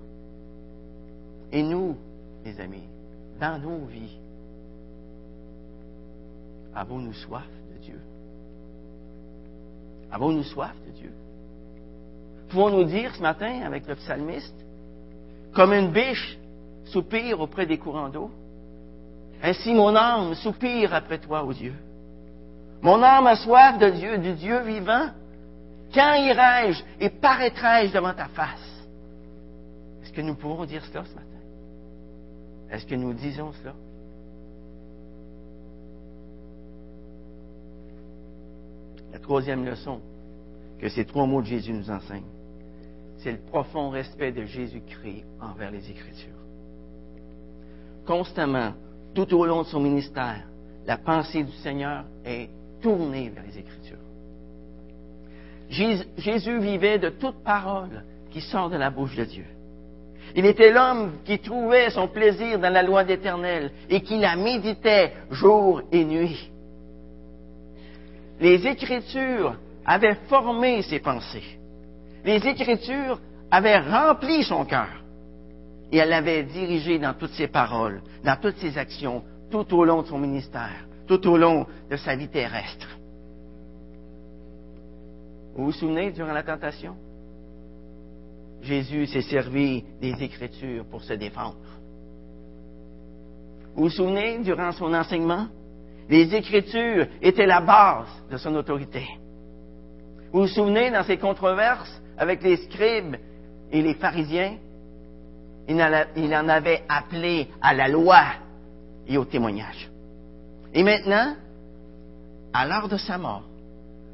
Et 1.51 1.63
nous, 1.63 1.95
les 2.43 2.59
amis, 2.59 2.83
dans 3.39 3.57
nos 3.57 3.85
vies, 3.85 4.19
avons-nous 6.75 7.13
soif? 7.13 7.55
Avons-nous 10.12 10.44
soif 10.44 10.74
de 10.88 10.91
Dieu? 10.91 11.12
Pouvons-nous 12.50 12.86
dire 12.86 13.13
ce 13.15 13.22
matin 13.22 13.62
avec 13.65 13.88
le 13.88 13.96
psalmiste, 13.96 14.56
comme 15.54 15.74
une 15.74 15.91
biche 15.91 16.38
soupire 16.86 17.39
auprès 17.39 17.65
des 17.65 17.78
courants 17.78 18.10
d'eau? 18.10 18.32
Ainsi 19.41 19.74
mon 19.74 19.96
âme 19.96 20.34
soupire 20.36 20.94
après 20.94 21.20
toi, 21.20 21.44
ô 21.44 21.54
Dieu. 21.54 21.74
Mon 22.82 23.02
âme 23.02 23.28
a 23.28 23.36
soif 23.36 23.78
de 23.80 23.89
Dieu, 23.89 24.18
du 24.18 24.34
Dieu 24.34 24.60
vivant. 24.62 25.10
Quand 25.94 26.13
irai-je 26.15 26.84
et 27.00 27.10
paraîtrai-je 27.10 27.94
devant 27.94 28.13
ta 28.13 28.28
face? 28.28 28.86
Est-ce 30.04 30.12
que 30.12 30.22
nous 30.22 30.36
pourrons 30.36 30.65
dire 30.65 30.84
cela 30.86 31.04
ce 31.06 31.15
matin? 31.15 31.26
Est-ce 32.70 32.86
que 32.86 32.96
nous 32.96 33.13
disons 33.13 33.52
cela? 33.62 33.74
La 39.15 39.21
troisième 39.21 39.63
leçon 39.63 40.01
que 40.78 40.89
ces 40.89 41.06
trois 41.06 41.25
mots 41.25 41.41
de 41.41 41.47
Jésus 41.47 41.71
nous 41.71 41.89
enseignent, 41.89 42.34
c'est 43.19 43.32
le 43.32 43.38
profond 43.38 43.89
respect 43.89 44.34
de 44.34 44.43
Jésus-Christ 44.43 45.23
envers 45.39 45.71
les 45.71 45.89
Écritures. 45.89 46.36
Constamment, 48.06 48.73
tout 49.13 49.34
au 49.34 49.45
long 49.45 49.62
de 49.62 49.67
son 49.67 49.80
ministère, 49.80 50.43
la 50.86 50.97
pensée 50.97 51.45
du 51.45 51.54
Seigneur 51.63 52.04
est 52.25 52.49
tournée 52.82 53.30
vers 53.30 53.45
les 53.45 53.58
Écritures. 53.58 53.95
Jésus 56.17 56.60
vivait 56.60 56.99
de 56.99 57.08
toute 57.08 57.41
parole 57.41 58.04
qui 58.32 58.41
sort 58.41 58.69
de 58.69 58.75
la 58.75 58.89
bouche 58.89 59.15
de 59.15 59.23
Dieu. 59.23 59.45
Il 60.36 60.45
était 60.45 60.73
l'homme 60.73 61.19
qui 61.23 61.39
trouvait 61.39 61.89
son 61.89 62.10
plaisir 62.10 62.60
dans 62.60 62.73
la 62.73 62.84
loi 62.84 63.06
d'Éternel 63.06 63.71
et 63.89 64.01
qui 64.01 64.19
la 64.19 64.36
méditait 64.36 65.13
jour 65.32 65.84
et 65.93 66.04
nuit. 66.04 66.51
Les 68.39 68.65
Écritures 68.67 69.56
avaient 69.86 70.17
formé 70.28 70.82
ses 70.82 71.00
pensées. 71.00 71.60
Les 72.24 72.45
Écritures 72.45 73.19
avaient 73.52 73.80
rempli 73.80 74.43
son 74.43 74.65
cœur. 74.65 74.89
Et 75.91 75.98
elle 75.98 76.10
l'avait 76.10 76.43
dirigé 76.43 77.00
dans 77.00 77.13
toutes 77.13 77.34
ses 77.34 77.48
paroles, 77.48 78.02
dans 78.24 78.36
toutes 78.41 78.58
ses 78.58 78.78
actions, 78.78 79.24
tout 79.52 79.74
au 79.76 79.86
long 79.86 80.02
de 80.02 80.08
son 80.08 80.17
ministère, 80.17 80.86
tout 81.08 81.26
au 81.28 81.38
long 81.38 81.65
de 81.89 81.95
sa 81.95 82.15
vie 82.15 82.28
terrestre. 82.28 82.88
Vous 85.56 85.65
vous 85.65 85.71
souvenez 85.71 86.12
durant 86.12 86.34
la 86.34 86.43
tentation? 86.43 86.95
Jésus 88.62 89.06
s'est 89.06 89.21
servi 89.21 89.84
des 90.02 90.21
Écritures 90.24 90.86
pour 90.86 91.04
se 91.04 91.13
défendre. 91.13 91.56
Vous 93.76 93.84
vous 93.84 93.89
souvenez, 93.89 94.39
durant 94.39 94.71
son 94.71 94.93
enseignement, 94.93 95.48
les 96.10 96.36
Écritures 96.36 97.08
étaient 97.22 97.46
la 97.46 97.62
base 97.62 98.08
de 98.30 98.38
son 98.38 98.56
autorité. 98.56 99.08
Vous 100.32 100.41
vous 100.41 100.48
souvenez, 100.48 100.91
dans 100.91 101.04
ses 101.04 101.18
controverses 101.18 102.02
avec 102.18 102.44
les 102.44 102.58
scribes 102.58 103.15
et 103.72 103.82
les 103.82 103.96
pharisiens, 103.96 104.58
il 105.68 106.36
en 106.36 106.50
avait 106.50 106.84
appelé 106.88 107.48
à 107.62 107.74
la 107.74 107.88
loi 107.88 108.24
et 109.08 109.18
au 109.18 109.26
témoignage. 109.26 109.89
Et 110.74 110.84
maintenant, 110.84 111.36
à 112.54 112.68
l'heure 112.68 112.88
de 112.88 112.98
sa 112.98 113.18
mort, 113.18 113.44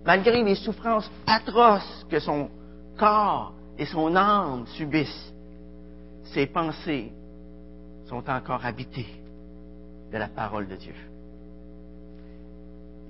malgré 0.05 0.43
les 0.43 0.55
souffrances 0.55 1.11
atroces 1.27 2.05
que 2.09 2.19
son 2.19 2.49
corps 2.97 3.53
et 3.77 3.85
son 3.85 4.15
âme 4.15 4.65
subissent, 4.77 5.33
ses 6.33 6.47
pensées 6.47 7.11
sont 8.07 8.29
encore 8.29 8.65
habitées 8.65 9.07
de 10.11 10.17
la 10.17 10.27
parole 10.27 10.67
de 10.67 10.75
Dieu. 10.75 10.93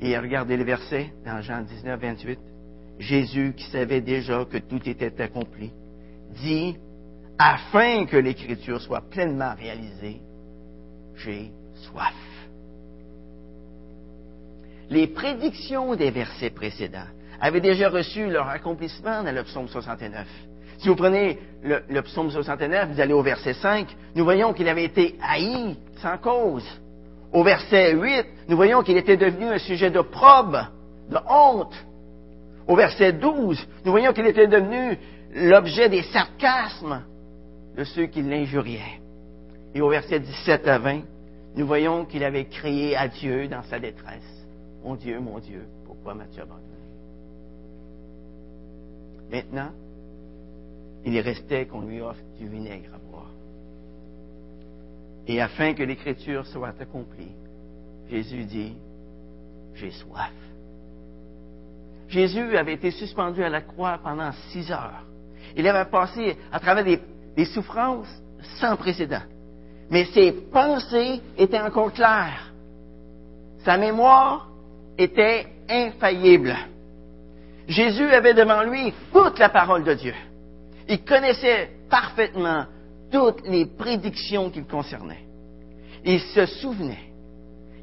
Et 0.02 0.18
regardez 0.18 0.58
le 0.58 0.64
verset 0.64 1.12
dans 1.26 1.42
Jean 1.42 1.62
19, 1.62 2.00
28. 2.00 2.40
Jésus, 3.00 3.54
qui 3.56 3.66
savait 3.66 4.02
déjà 4.02 4.46
que 4.46 4.58
tout 4.58 4.82
était 4.88 5.22
accompli, 5.22 5.72
dit, 6.42 6.76
afin 7.38 8.06
que 8.06 8.18
l'Écriture 8.18 8.82
soit 8.82 9.02
pleinement 9.10 9.54
réalisée, 9.56 10.22
j'ai 11.16 11.52
soif. 11.74 12.14
Les 14.90 15.08
prédictions 15.08 15.96
des 15.96 16.12
versets 16.12 16.50
précédents 16.50 17.08
avaient 17.40 17.62
déjà 17.62 17.90
reçu 17.90 18.30
leur 18.30 18.48
accomplissement 18.48 19.24
dans 19.24 19.34
le 19.34 19.44
psaume 19.44 19.68
69. 19.68 20.28
Si 20.80 20.88
vous 20.88 20.96
prenez 20.96 21.40
le, 21.64 22.02
psaume 22.02 22.32
69, 22.32 22.90
vous 22.92 23.00
allez 23.00 23.14
au 23.14 23.22
verset 23.22 23.54
5, 23.54 23.88
nous 24.16 24.24
voyons 24.24 24.52
qu'il 24.54 24.68
avait 24.68 24.84
été 24.84 25.16
haï 25.22 25.78
sans 26.02 26.18
cause. 26.18 26.68
Au 27.34 27.44
verset 27.44 27.94
8, 27.94 28.26
nous 28.50 28.56
voyons 28.56 28.84
qu'il 28.84 28.98
était 28.98 29.18
devenu 29.18 29.46
un 29.46 29.60
sujet 29.60 29.90
de 29.90 30.02
probe, 30.02 30.58
de 31.10 31.18
honte. 31.30 31.74
Au 32.68 32.76
verset 32.76 33.14
12, 33.14 33.68
nous 33.86 33.92
voyons 33.92 34.14
qu'il 34.14 34.26
était 34.26 34.48
devenu 34.48 34.98
l'objet 35.34 35.90
des 35.90 36.04
sarcasmes 36.04 37.04
de 37.76 37.84
ceux 37.84 38.08
qui 38.08 38.22
l'injuriaient. 38.22 39.00
Et 39.74 39.82
au 39.82 39.90
verset 39.90 40.20
17 40.20 40.68
à 40.68 40.78
20, 40.78 41.02
nous 41.56 41.66
voyons 41.66 42.06
qu'il 42.06 42.24
avait 42.24 42.46
crié 42.46 42.96
à 42.96 43.08
Dieu 43.08 43.48
dans 43.48 43.64
sa 43.64 43.80
détresse. 43.80 44.46
Mon 44.84 44.96
Dieu, 44.96 45.20
mon 45.20 45.40
Dieu, 45.40 45.66
pourquoi 45.86 46.14
m'as-tu 46.14 46.42
abandonné? 46.42 46.68
Maintenant, 49.32 49.72
il 51.06 51.18
restait 51.20 51.66
qu'on 51.66 51.82
lui 51.82 52.02
offre 52.02 52.22
du 52.38 52.48
vinaigre. 52.48 52.92
Et 55.32 55.40
afin 55.40 55.74
que 55.74 55.82
l'Écriture 55.82 56.46
soit 56.46 56.74
accomplie, 56.78 57.32
Jésus 58.10 58.44
dit, 58.44 58.76
j'ai 59.76 59.92
soif. 59.92 60.34
Jésus 62.10 62.58
avait 62.58 62.74
été 62.74 62.92
suspendu 62.92 63.42
à 63.42 63.48
la 63.48 63.62
croix 63.62 63.98
pendant 64.04 64.34
six 64.50 64.70
heures. 64.74 65.06
Il 65.56 65.66
avait 65.66 65.90
passé 65.90 66.38
à 66.52 66.60
travers 66.60 66.84
des, 66.84 67.46
souffrances 67.46 68.10
sans 68.60 68.76
précédent. 68.76 69.22
Mais 69.90 70.04
ses 70.08 70.34
pensées 70.34 71.22
étaient 71.38 71.62
encore 71.62 71.94
claires. 71.94 72.52
Sa 73.64 73.78
mémoire 73.78 74.50
était 74.98 75.48
infaillible. 75.70 76.58
Jésus 77.70 78.10
avait 78.10 78.34
devant 78.34 78.64
lui 78.64 78.94
toute 79.14 79.40
la 79.40 79.48
parole 79.48 79.86
de 79.86 79.94
Dieu. 79.94 80.14
Il 80.90 81.06
connaissait 81.06 81.70
parfaitement 81.90 82.66
toutes 83.12 83.48
les 83.48 83.66
prédictions 83.66 84.50
qui 84.50 84.60
le 84.60 84.66
concernaient. 84.66 85.26
Il 86.04 86.20
se 86.20 86.46
souvenait 86.46 87.12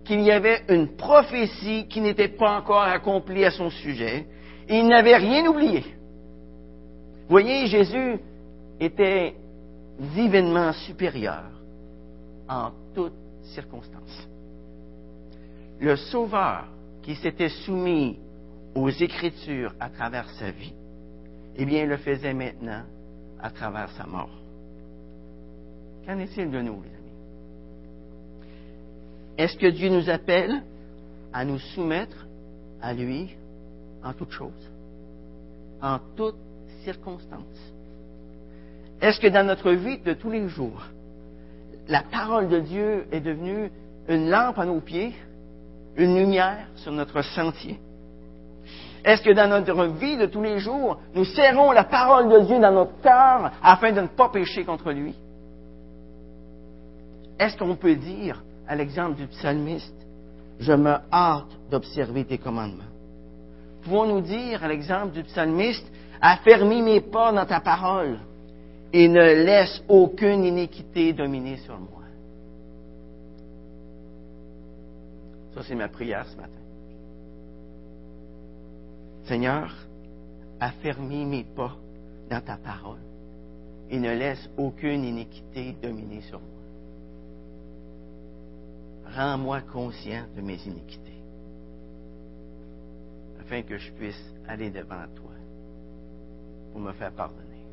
qu'il 0.05 0.23
y 0.23 0.31
avait 0.31 0.63
une 0.69 0.97
prophétie 0.97 1.87
qui 1.87 2.01
n'était 2.01 2.29
pas 2.29 2.59
encore 2.59 2.83
accomplie 2.83 3.45
à 3.45 3.51
son 3.51 3.71
sujet. 3.71 4.27
Et 4.69 4.79
il 4.79 4.89
n'avait 4.89 5.17
rien 5.17 5.47
oublié. 5.47 5.85
Voyez, 7.29 7.67
Jésus 7.67 8.19
était 8.81 9.35
divinement 9.99 10.73
supérieur 10.73 11.45
en 12.49 12.71
toutes 12.95 13.13
circonstances. 13.55 14.29
Le 15.79 15.97
Sauveur 15.97 16.67
qui 17.03 17.15
s'était 17.15 17.51
soumis 17.51 18.19
aux 18.75 18.91
Écritures 18.91 19.75
à 19.79 19.91
travers 19.91 20.29
sa 20.31 20.51
vie, 20.51 20.75
eh 21.57 21.65
bien, 21.65 21.83
il 21.83 21.89
le 21.89 21.97
faisait 21.99 22.35
maintenant 22.35 22.83
à 23.41 23.51
travers 23.51 23.91
sa 23.91 24.07
mort. 24.07 24.38
Qu'en 26.09 26.19
est-il 26.21 26.51
de 26.51 26.63
nous, 26.63 26.81
les 26.83 26.89
amis? 26.89 27.19
Est-ce 29.37 29.59
que 29.59 29.67
Dieu 29.67 29.91
nous 29.91 30.09
appelle 30.09 30.63
à 31.35 31.45
nous 31.45 31.59
soumettre 31.59 32.27
à 32.81 32.95
lui 32.95 33.37
en 34.03 34.15
toutes 34.15 34.31
choses, 34.31 34.71
en 35.83 35.99
toutes 36.17 36.39
circonstances? 36.83 37.75
Est-ce 39.03 39.21
que 39.21 39.27
dans 39.27 39.47
notre 39.47 39.73
vie 39.73 39.99
de 39.99 40.15
tous 40.15 40.31
les 40.31 40.49
jours, 40.49 40.83
la 41.89 42.03
parole 42.05 42.49
de 42.49 42.61
Dieu 42.61 43.07
est 43.13 43.21
devenue 43.21 43.71
une 44.09 44.31
lampe 44.31 44.59
à 44.59 44.65
nos 44.65 44.81
pieds, 44.81 45.15
une 45.97 46.17
lumière 46.17 46.69
sur 46.77 46.93
notre 46.93 47.21
sentier? 47.21 47.79
Est-ce 49.05 49.21
que 49.21 49.35
dans 49.35 49.47
notre 49.47 49.85
vie 49.99 50.17
de 50.17 50.25
tous 50.25 50.43
les 50.43 50.59
jours, 50.59 51.01
nous 51.15 51.27
serrons 51.27 51.71
la 51.71 51.85
parole 51.85 52.31
de 52.31 52.47
Dieu 52.47 52.59
dans 52.59 52.73
notre 52.73 52.99
cœur 53.03 53.53
afin 53.63 53.93
de 53.93 54.01
ne 54.01 54.07
pas 54.07 54.31
pécher 54.31 54.65
contre 54.65 54.91
lui? 54.91 55.15
Est-ce 57.39 57.57
qu'on 57.57 57.77
peut 57.77 57.95
dire, 57.95 58.43
à 58.67 58.75
l'exemple 58.75 59.17
du 59.17 59.27
psalmiste, 59.29 59.95
je 60.59 60.73
me 60.73 60.97
hâte 61.13 61.57
d'observer 61.71 62.25
tes 62.25 62.39
commandements? 62.39 62.83
Pouvons-nous 63.83 64.23
dire, 64.23 64.65
à 64.65 64.69
l'exemple 64.69 65.13
du 65.13 65.23
psalmiste, 65.23 65.87
affermis 66.21 66.83
mes 66.83 67.01
pas 67.01 67.33
dans 67.33 67.47
ta 67.47 67.61
parole 67.61 68.19
et 68.93 69.07
ne 69.09 69.45
laisse 69.45 69.83
aucune 69.89 70.45
iniquité 70.45 71.13
dominer 71.13 71.59
sur 71.59 71.79
moi? 71.79 72.03
Ça, 75.55 75.63
c'est 75.63 75.77
ma 75.77 75.89
prière 75.89 76.27
ce 76.27 76.37
matin. 76.37 76.53
Seigneur, 79.25 79.73
affermis 80.59 81.25
mes 81.25 81.45
pas 81.45 81.77
dans 82.31 82.41
ta 82.41 82.57
parole 82.57 82.99
et 83.91 83.99
ne 83.99 84.11
laisse 84.11 84.51
aucune 84.57 85.05
iniquité 85.05 85.77
dominer 85.81 86.21
sur 86.23 86.41
moi. 86.41 86.58
Rends-moi 89.15 89.63
conscient 89.63 90.25
de 90.37 90.41
mes 90.41 90.59
iniquités, 90.67 91.23
afin 93.41 93.63
que 93.63 93.79
je 93.79 93.91
puisse 93.93 94.23
aller 94.47 94.71
devant 94.71 95.05
toi 95.15 95.33
pour 96.73 96.81
me 96.81 96.93
faire 96.93 97.13
pardonner, 97.13 97.65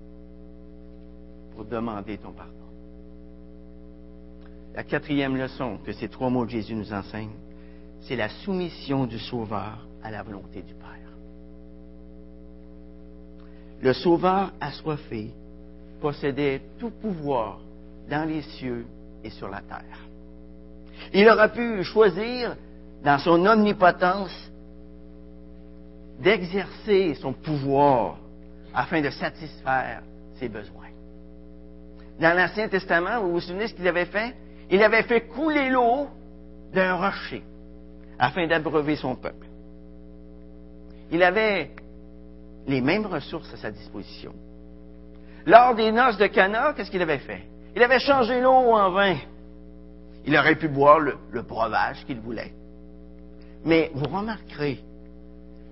pour 1.54 1.66
demander 1.66 2.18
ton 2.18 2.32
pardon. 2.32 2.54
La 4.74 4.84
quatrième 4.84 5.38
leçon 5.38 5.78
que 5.86 5.94
ces 5.94 6.10
trois 6.10 6.30
mots 6.30 6.46
de 6.46 6.52
Jésus 6.52 6.76
nous 6.76 6.94
enseignent, 6.94 7.38
c'est 8.02 8.16
la 8.16 8.30
soumission 8.30 9.06
du 9.06 9.20
Sauveur 9.20 9.88
à 10.04 10.12
la 10.12 10.24
volonté 10.24 10.62
du 10.62 10.74
Père. 10.74 10.86
Le 13.82 13.94
Sauveur 13.94 14.54
assoiffé 14.60 15.32
possédait 16.02 16.62
tout 16.80 16.92
pouvoir 16.92 17.60
dans 18.10 18.28
les 18.28 18.42
cieux 18.42 18.86
et 19.24 19.30
sur 19.30 19.50
la 19.50 19.62
terre. 19.62 20.00
Il 21.14 21.28
aura 21.30 21.50
pu 21.50 21.84
choisir, 21.84 22.56
dans 23.04 23.20
son 23.20 23.46
omnipotence, 23.46 24.52
d'exercer 26.20 27.16
son 27.16 27.34
pouvoir 27.34 28.18
afin 28.74 29.02
de 29.02 29.10
satisfaire 29.10 30.02
ses 30.40 30.50
besoins. 30.50 30.90
Dans 32.20 32.36
l'Ancien 32.36 32.68
Testament, 32.70 33.22
vous 33.22 33.34
vous 33.34 33.42
souvenez 33.42 33.68
ce 33.68 33.74
qu'il 33.74 33.88
avait 33.88 34.06
fait? 34.06 34.34
Il 34.70 34.82
avait 34.82 35.04
fait 35.04 35.22
couler 35.28 35.70
l'eau 35.70 36.08
d'un 36.74 36.96
rocher 36.96 37.44
afin 38.18 38.48
d'abreuver 38.48 38.96
son 38.96 39.16
peuple. 39.16 39.46
Il 41.12 41.22
avait 41.22 41.72
les 42.68 42.82
mêmes 42.82 43.06
ressources 43.06 43.54
à 43.54 43.58
sa 43.58 43.72
disposition. 43.72 44.34
Lors 45.46 45.76
des 45.76 45.92
noces 45.92 46.18
de 46.18 46.28
Cana, 46.28 46.74
qu'est-ce 46.74 46.90
qu'il 46.90 47.02
avait 47.02 47.20
fait? 47.20 47.44
Il 47.76 47.84
avait 47.84 48.00
changé 48.00 48.42
l'eau 48.42 48.52
en 48.52 48.90
vin. 48.92 49.18
Il 50.26 50.36
aurait 50.36 50.56
pu 50.56 50.68
boire 50.68 51.00
le, 51.00 51.42
breuvage 51.42 52.04
qu'il 52.06 52.20
voulait. 52.20 52.54
Mais 53.64 53.92
vous 53.94 54.06
remarquerez, 54.06 54.80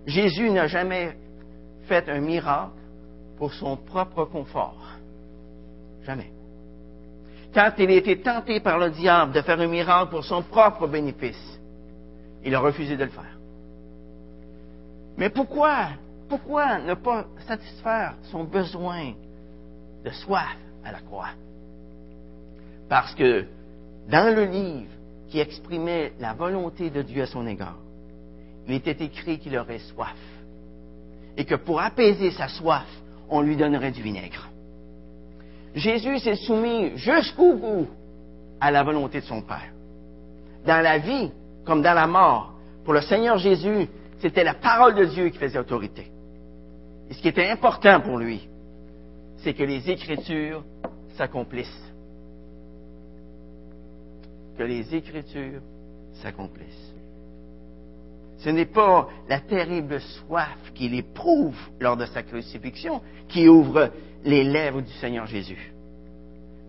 Jésus 0.06 0.50
n'a 0.52 0.68
jamais 0.68 1.18
fait 1.88 2.08
un 2.10 2.20
miracle 2.20 2.74
pour 3.38 3.54
son 3.54 3.78
propre 3.78 4.26
confort. 4.26 4.98
Jamais. 6.04 6.32
Quand 7.54 7.72
il 7.78 7.90
a 7.90 7.94
été 7.94 8.20
tenté 8.20 8.60
par 8.60 8.78
le 8.78 8.90
diable 8.90 9.32
de 9.32 9.42
faire 9.42 9.60
un 9.60 9.68
miracle 9.68 10.12
pour 10.12 10.24
son 10.24 10.42
propre 10.44 10.88
bénéfice, 10.88 11.60
il 12.44 12.54
a 12.54 12.60
refusé 12.60 12.98
de 12.98 13.06
le 13.06 13.10
faire. 13.10 13.38
Mais 15.18 15.30
pourquoi, 15.30 15.90
pourquoi 16.28 16.80
ne 16.80 16.96
pas 16.96 17.26
satisfaire 17.48 18.16
son 18.24 18.44
besoin 18.44 19.14
de 20.04 20.10
soif 20.10 20.58
à 20.84 20.92
la 20.92 21.00
croix? 21.00 21.30
Parce 22.90 23.14
que 23.16 23.46
dans 24.10 24.34
le 24.34 24.46
livre 24.46 24.92
qui 25.30 25.40
exprimait 25.40 26.14
la 26.20 26.34
volonté 26.34 26.90
de 26.90 27.02
Dieu 27.02 27.24
à 27.24 27.28
son 27.28 27.48
égard, 27.48 27.78
il 28.68 28.76
était 28.76 29.04
écrit 29.04 29.40
qu'il 29.40 29.58
aurait 29.58 29.80
soif. 29.80 30.16
Et 31.36 31.46
que 31.46 31.56
pour 31.56 31.82
apaiser 31.82 32.32
sa 32.32 32.48
soif, 32.48 32.88
on 33.30 33.42
lui 33.42 33.58
donnerait 33.58 33.92
du 33.92 34.02
vinaigre. 34.02 34.50
Jésus 35.74 36.20
s'est 36.20 36.36
soumis 36.36 36.96
jusqu'au 36.98 37.56
bout 37.56 37.88
à 38.62 38.70
la 38.70 38.84
volonté 38.84 39.22
de 39.22 39.26
son 39.26 39.42
Père. 39.42 39.72
Dans 40.66 40.82
la 40.82 41.00
vie 41.00 41.32
comme 41.66 41.82
dans 41.82 41.94
la 41.94 42.08
mort, 42.08 42.54
pour 42.84 42.94
le 42.94 43.02
Seigneur 43.02 43.38
Jésus, 43.38 43.88
c'était 44.20 44.44
la 44.44 44.54
parole 44.54 44.96
de 44.96 45.06
Dieu 45.06 45.30
qui 45.30 45.38
faisait 45.38 45.58
autorité. 45.58 46.12
Et 47.10 47.14
ce 47.14 47.22
qui 47.22 47.28
était 47.28 47.50
important 47.50 48.00
pour 48.02 48.18
lui, 48.18 48.48
c'est 49.38 49.54
que 49.54 49.64
les 49.64 49.90
Écritures 49.90 50.64
s'accomplissent. 51.18 51.83
Que 54.58 54.64
les 54.64 54.94
Écritures 54.96 55.62
s'accomplissent. 56.22 56.94
Ce 58.38 58.50
n'est 58.50 58.66
pas 58.66 59.08
la 59.30 59.40
terrible 59.40 60.02
soif 60.02 60.74
qu'il 60.76 60.94
éprouve 60.96 61.58
lors 61.80 61.96
de 61.96 62.06
sa 62.06 62.24
crucifixion 62.24 63.02
qui 63.30 63.48
ouvre 63.48 63.92
les 64.26 64.44
lèvres 64.44 64.82
du 64.82 64.92
Seigneur 64.94 65.26
Jésus. 65.28 65.74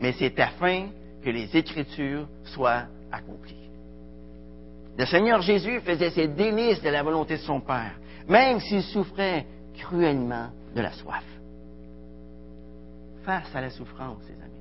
Mais 0.00 0.12
c'est 0.12 0.38
afin 0.38 0.86
que 1.22 1.30
les 1.30 1.56
Écritures 1.56 2.28
soient 2.44 2.84
accomplies. 3.10 3.70
Le 4.96 5.06
Seigneur 5.06 5.42
Jésus 5.42 5.80
faisait 5.80 6.10
ses 6.10 6.28
délices 6.28 6.80
de 6.80 6.90
la 6.90 7.02
volonté 7.02 7.34
de 7.34 7.42
son 7.42 7.60
Père, 7.60 7.98
même 8.28 8.60
s'il 8.60 8.82
souffrait 8.82 9.44
cruellement 9.76 10.50
de 10.74 10.80
la 10.80 10.92
soif. 10.92 11.24
Face 13.24 13.54
à 13.54 13.60
la 13.60 13.70
souffrance, 13.70 14.22
les 14.28 14.34
amis, 14.34 14.54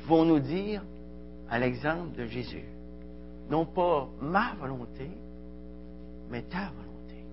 pouvons-nous 0.00 0.40
dire, 0.40 0.82
à 1.50 1.58
l'exemple 1.58 2.16
de 2.16 2.26
Jésus, 2.26 2.64
non 3.50 3.64
pas 3.64 4.08
ma 4.20 4.54
volonté, 4.60 5.10
mais 6.30 6.42
ta 6.42 6.70
volonté. 6.70 7.24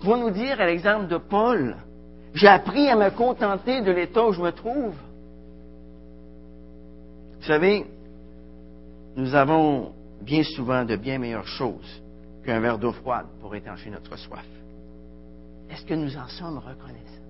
Pour 0.00 0.16
nous 0.16 0.30
dire, 0.30 0.60
à 0.60 0.66
l'exemple 0.66 1.06
de 1.06 1.18
Paul, 1.18 1.76
j'ai 2.34 2.48
appris 2.48 2.88
à 2.88 2.96
me 2.96 3.10
contenter 3.10 3.82
de 3.82 3.92
l'état 3.92 4.26
où 4.26 4.32
je 4.32 4.40
me 4.40 4.50
trouve. 4.50 4.94
Vous 7.38 7.46
savez, 7.46 7.86
nous 9.16 9.34
avons 9.34 9.92
bien 10.20 10.42
souvent 10.42 10.84
de 10.84 10.96
bien 10.96 11.18
meilleures 11.18 11.46
choses 11.46 12.02
qu'un 12.44 12.60
verre 12.60 12.78
d'eau 12.78 12.92
froide 12.92 13.26
pour 13.40 13.54
étancher 13.54 13.90
notre 13.90 14.16
soif. 14.16 14.46
Est-ce 15.70 15.84
que 15.84 15.94
nous 15.94 16.16
en 16.16 16.28
sommes 16.28 16.58
reconnaissants? 16.58 17.22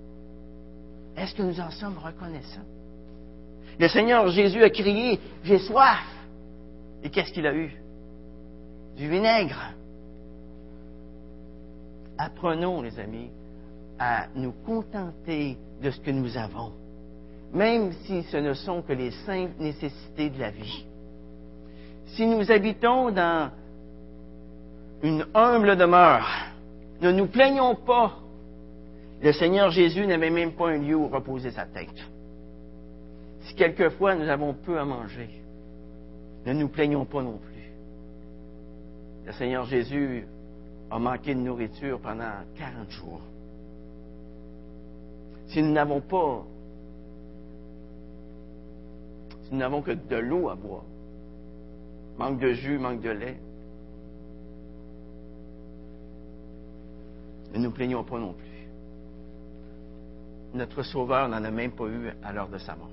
Est-ce 1.17 1.35
que 1.35 1.43
nous 1.43 1.61
en 1.61 1.71
sommes 1.71 1.99
reconnaissants? 1.99 2.67
Le 3.79 3.89
Seigneur 3.89 4.29
Jésus 4.29 4.63
a 4.63 4.71
crié, 4.71 5.19
j'ai 5.45 5.59
soif. 5.59 6.05
Et 7.03 7.11
qu'est-ce 7.11 7.33
qu'il 7.33 7.47
a 7.47 7.55
eu? 7.55 7.83
du 8.97 9.09
vinaigre. 9.09 9.75
Apprenons, 12.19 12.83
les 12.83 12.99
amis, 12.99 13.31
à 13.99 14.27
nous 14.35 14.53
contenter 14.65 15.57
de 15.83 15.91
ce 15.91 16.01
que 16.01 16.11
nous 16.11 16.37
avons, 16.37 16.73
même 17.53 17.93
si 18.05 18.23
ce 18.25 18.37
ne 18.37 18.55
sont 18.55 18.83
que 18.83 18.93
les 18.93 19.11
simples 19.27 19.61
nécessités 19.61 20.31
de 20.31 20.39
la 20.39 20.51
vie. 20.51 20.87
Si 22.15 22.27
nous 22.27 22.51
habitons 22.51 23.11
dans 23.11 23.51
une 25.03 25.27
humble 25.35 25.77
demeure, 25.77 26.29
ne 27.01 27.11
nous 27.11 27.27
plaignons 27.27 27.75
pas. 27.75 28.19
Le 29.23 29.33
Seigneur 29.33 29.71
Jésus 29.71 30.07
n'avait 30.07 30.31
même 30.31 30.53
pas 30.53 30.69
un 30.69 30.79
lieu 30.79 30.97
où 30.97 31.09
reposer 31.09 31.51
sa 31.51 31.65
tête. 31.65 31.89
Si 33.43 33.55
quelquefois 33.55 34.15
nous 34.15 34.29
avons 34.29 34.55
peu 34.55 34.79
à 34.79 34.85
manger, 34.85 35.29
ne 36.47 36.53
nous 36.53 36.69
plaignons 36.69 37.05
pas 37.05 37.23
non 37.23 37.39
plus. 37.39 37.73
Le 39.27 39.33
Seigneur 39.33 39.65
Jésus 39.67 40.27
a 40.91 40.99
manqué 40.99 41.35
de 41.35 41.41
nourriture 41.41 42.01
pendant 42.01 42.33
40 42.57 42.91
jours. 42.91 43.21
Si 45.49 45.63
nous 45.63 45.73
n'avons 45.73 46.01
pas, 46.01 46.45
si 49.43 49.53
nous 49.53 49.59
n'avons 49.59 49.83
que 49.83 49.93
de 49.93 50.17
l'eau 50.17 50.49
à 50.49 50.55
boire, 50.55 50.85
manque 52.19 52.39
de 52.39 52.53
jus, 52.53 52.79
manque 52.79 53.01
de 53.01 53.11
lait, 53.11 53.39
ne 57.55 57.59
nous 57.59 57.71
plaignons 57.71 58.05
pas 58.05 58.19
non 58.19 58.33
plus. 58.33 58.47
Notre 60.55 60.83
Sauveur 60.83 61.29
n'en 61.29 61.45
a 61.45 61.51
même 61.51 61.73
pas 61.73 61.87
eu 61.87 62.11
à 62.23 62.33
l'heure 62.33 62.49
de 62.49 62.59
sa 62.59 62.77
mort. 62.77 62.89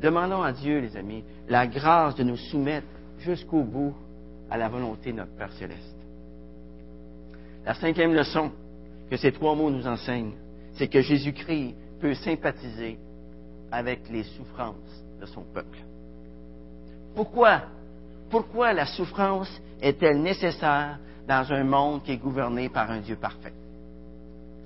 Demandons 0.00 0.42
à 0.42 0.52
Dieu, 0.52 0.80
les 0.80 0.96
amis, 0.96 1.24
la 1.48 1.66
grâce 1.66 2.14
de 2.14 2.22
nous 2.22 2.36
soumettre 2.36 2.86
jusqu'au 3.18 3.62
bout 3.62 3.94
à 4.50 4.56
la 4.56 4.68
volonté 4.68 5.12
de 5.12 5.16
notre 5.16 5.32
Père 5.32 5.52
céleste. 5.52 5.96
La 7.64 7.74
cinquième 7.74 8.14
leçon 8.14 8.52
que 9.10 9.16
ces 9.16 9.32
trois 9.32 9.54
mots 9.54 9.70
nous 9.70 9.86
enseignent, 9.86 10.34
c'est 10.74 10.88
que 10.88 11.00
Jésus-Christ 11.00 11.74
peut 12.00 12.14
sympathiser 12.14 12.98
avec 13.72 14.08
les 14.10 14.24
souffrances 14.24 15.04
de 15.20 15.26
son 15.26 15.42
peuple. 15.42 15.78
Pourquoi? 17.14 17.62
Pourquoi 18.30 18.72
la 18.72 18.86
souffrance 18.86 19.50
est-elle 19.80 20.20
nécessaire 20.20 20.98
dans 21.26 21.52
un 21.52 21.64
monde 21.64 22.02
qui 22.02 22.12
est 22.12 22.18
gouverné 22.18 22.68
par 22.68 22.90
un 22.90 23.00
Dieu 23.00 23.16
parfait? 23.16 23.54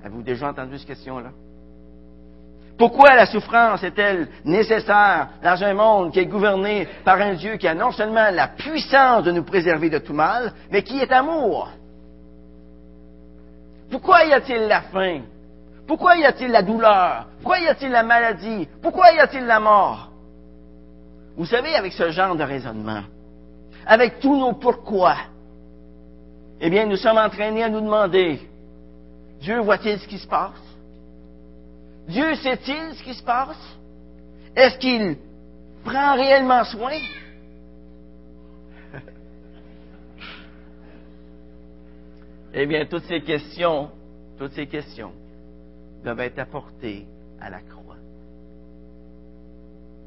Avez-vous 0.02 0.22
déjà 0.22 0.50
entendu 0.50 0.76
cette 0.78 0.88
question-là? 0.88 1.30
Pourquoi 2.80 3.14
la 3.14 3.26
souffrance 3.26 3.82
est-elle 3.82 4.26
nécessaire 4.42 5.28
dans 5.44 5.62
un 5.62 5.74
monde 5.74 6.12
qui 6.12 6.20
est 6.20 6.24
gouverné 6.24 6.88
par 7.04 7.20
un 7.20 7.34
Dieu 7.34 7.58
qui 7.58 7.68
a 7.68 7.74
non 7.74 7.92
seulement 7.92 8.30
la 8.30 8.48
puissance 8.48 9.22
de 9.22 9.32
nous 9.32 9.42
préserver 9.42 9.90
de 9.90 9.98
tout 9.98 10.14
mal, 10.14 10.54
mais 10.70 10.82
qui 10.82 10.98
est 10.98 11.12
amour? 11.12 11.68
Pourquoi 13.90 14.24
y 14.24 14.32
a-t-il 14.32 14.62
la 14.62 14.80
faim? 14.80 15.20
Pourquoi 15.86 16.16
y 16.16 16.24
a-t-il 16.24 16.50
la 16.50 16.62
douleur? 16.62 17.26
Pourquoi 17.42 17.58
y 17.58 17.68
a-t-il 17.68 17.90
la 17.90 18.02
maladie? 18.02 18.66
Pourquoi 18.80 19.12
y 19.12 19.18
a-t-il 19.18 19.44
la 19.44 19.60
mort? 19.60 20.10
Vous 21.36 21.44
savez, 21.44 21.74
avec 21.74 21.92
ce 21.92 22.08
genre 22.08 22.34
de 22.34 22.44
raisonnement, 22.44 23.02
avec 23.84 24.20
tous 24.20 24.38
nos 24.38 24.54
pourquoi, 24.54 25.16
eh 26.58 26.70
bien, 26.70 26.86
nous 26.86 26.96
sommes 26.96 27.18
entraînés 27.18 27.64
à 27.64 27.68
nous 27.68 27.82
demander, 27.82 28.40
Dieu 29.42 29.60
voit-il 29.60 30.00
ce 30.00 30.08
qui 30.08 30.18
se 30.18 30.26
passe? 30.26 30.69
Dieu 32.10 32.34
sait-il 32.36 32.94
ce 32.96 33.02
qui 33.04 33.14
se 33.14 33.22
passe? 33.22 33.56
Est-ce 34.56 34.78
qu'il 34.78 35.16
prend 35.84 36.16
réellement 36.16 36.64
soin? 36.64 36.98
eh 42.52 42.66
bien, 42.66 42.84
toutes 42.86 43.04
ces 43.04 43.20
questions, 43.20 43.90
toutes 44.38 44.54
ces 44.54 44.66
questions 44.66 45.12
doivent 46.02 46.18
être 46.20 46.40
apportées 46.40 47.06
à 47.40 47.48
la 47.48 47.60
croix. 47.60 47.96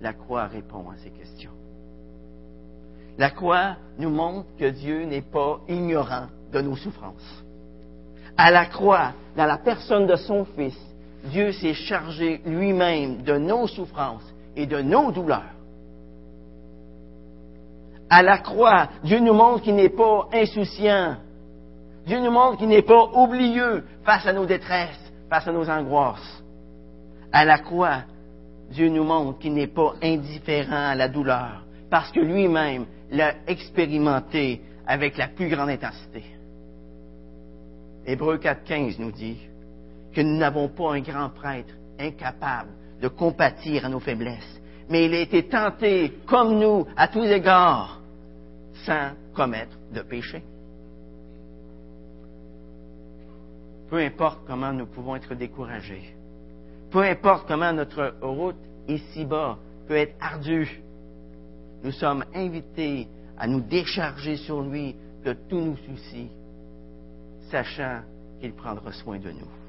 la 0.02 0.12
croix 0.14 0.48
répond 0.48 0.90
à 0.90 0.98
ces 0.98 1.12
questions. 1.12 1.54
La 3.18 3.30
croix 3.30 3.78
nous 3.98 4.10
montre 4.10 4.50
que 4.58 4.70
Dieu 4.70 5.06
n'est 5.06 5.22
pas 5.22 5.62
ignorant 5.70 6.28
de 6.52 6.60
nos 6.60 6.76
souffrances. 6.76 7.44
À 8.36 8.52
la 8.52 8.66
croix, 8.66 9.14
dans 9.38 9.46
la 9.46 9.58
personne 9.60 10.06
de 10.08 10.18
son 10.18 10.44
Fils, 10.44 10.78
Dieu 11.24 11.52
s'est 11.54 11.74
chargé 11.74 12.42
lui-même 12.46 13.24
de 13.24 13.38
nos 13.38 13.68
souffrances 13.68 14.34
et 14.56 14.66
de 14.66 14.82
nos 14.82 15.12
douleurs. 15.12 15.54
À 18.10 18.22
la 18.22 18.38
croix, 18.40 18.90
Dieu 19.04 19.20
nous 19.20 19.34
montre 19.34 19.64
qu'il 19.64 19.76
n'est 19.76 19.90
pas 19.90 20.28
insouciant. 20.34 21.16
Dieu 22.06 22.20
nous 22.20 22.32
montre 22.32 22.58
qu'il 22.58 22.68
n'est 22.68 22.82
pas 22.82 23.06
oublieux 23.14 23.86
face 24.04 24.26
à 24.26 24.34
nos 24.34 24.46
détresses, 24.46 25.12
face 25.30 25.48
à 25.48 25.52
nos 25.52 25.70
angoisses. 25.70 26.44
À 27.32 27.46
la 27.46 27.58
croix, 27.58 28.04
Dieu 28.70 28.90
nous 28.90 29.04
montre 29.04 29.40
qu'il 29.40 29.54
n'est 29.54 29.68
pas 29.68 29.94
indifférent 30.02 30.90
à 30.90 30.96
la 30.96 31.08
douleur, 31.08 31.64
parce 31.90 32.12
que 32.12 32.20
lui-même 32.20 32.86
l'a 33.10 33.36
expérimenté 33.48 34.62
avec 34.86 35.18
la 35.18 35.30
plus 35.30 35.50
grande 35.50 35.70
intensité. 35.70 36.24
Hébreu 38.06 38.38
4.15 38.38 39.00
nous 39.00 39.12
dit 39.12 39.40
que 40.14 40.22
nous 40.22 40.38
n'avons 40.38 40.70
pas 40.70 40.94
un 40.94 41.02
grand 41.02 41.30
prêtre 41.30 41.74
incapable 42.00 42.70
de 43.02 43.08
compatir 43.08 43.86
à 43.86 43.90
nos 43.90 44.00
faiblesses, 44.00 44.62
mais 44.90 45.06
il 45.06 45.14
a 45.14 45.20
été 45.20 45.48
tenté 45.48 46.20
comme 46.26 46.60
nous 46.60 46.86
à 46.96 47.08
tous 47.08 47.26
égards, 47.26 48.00
sans 48.86 49.12
commettre 49.34 49.78
de 49.92 50.02
péché. 50.02 50.44
Peu 53.90 54.00
importe 54.00 54.40
comment 54.48 54.72
nous 54.74 54.88
pouvons 54.88 55.16
être 55.16 55.36
découragés, 55.36 56.16
peu 56.92 57.02
importe 57.04 57.48
comment 57.48 57.74
notre 57.74 58.16
route 58.22 58.56
ici-bas 58.88 59.58
peut 59.88 59.98
être 59.98 60.16
ardue, 60.20 60.82
nous 61.84 61.92
sommes 61.92 62.24
invités 62.34 63.08
à 63.38 63.48
nous 63.48 63.62
décharger 63.62 64.38
sur 64.38 64.62
lui 64.62 64.96
de 65.26 65.34
tous 65.50 65.60
nos 65.60 65.76
soucis, 65.76 66.30
sachant 67.52 68.02
qu'il 68.40 68.54
prendra 68.54 68.92
soin 68.94 69.20
de 69.20 69.32
nous. 69.32 69.63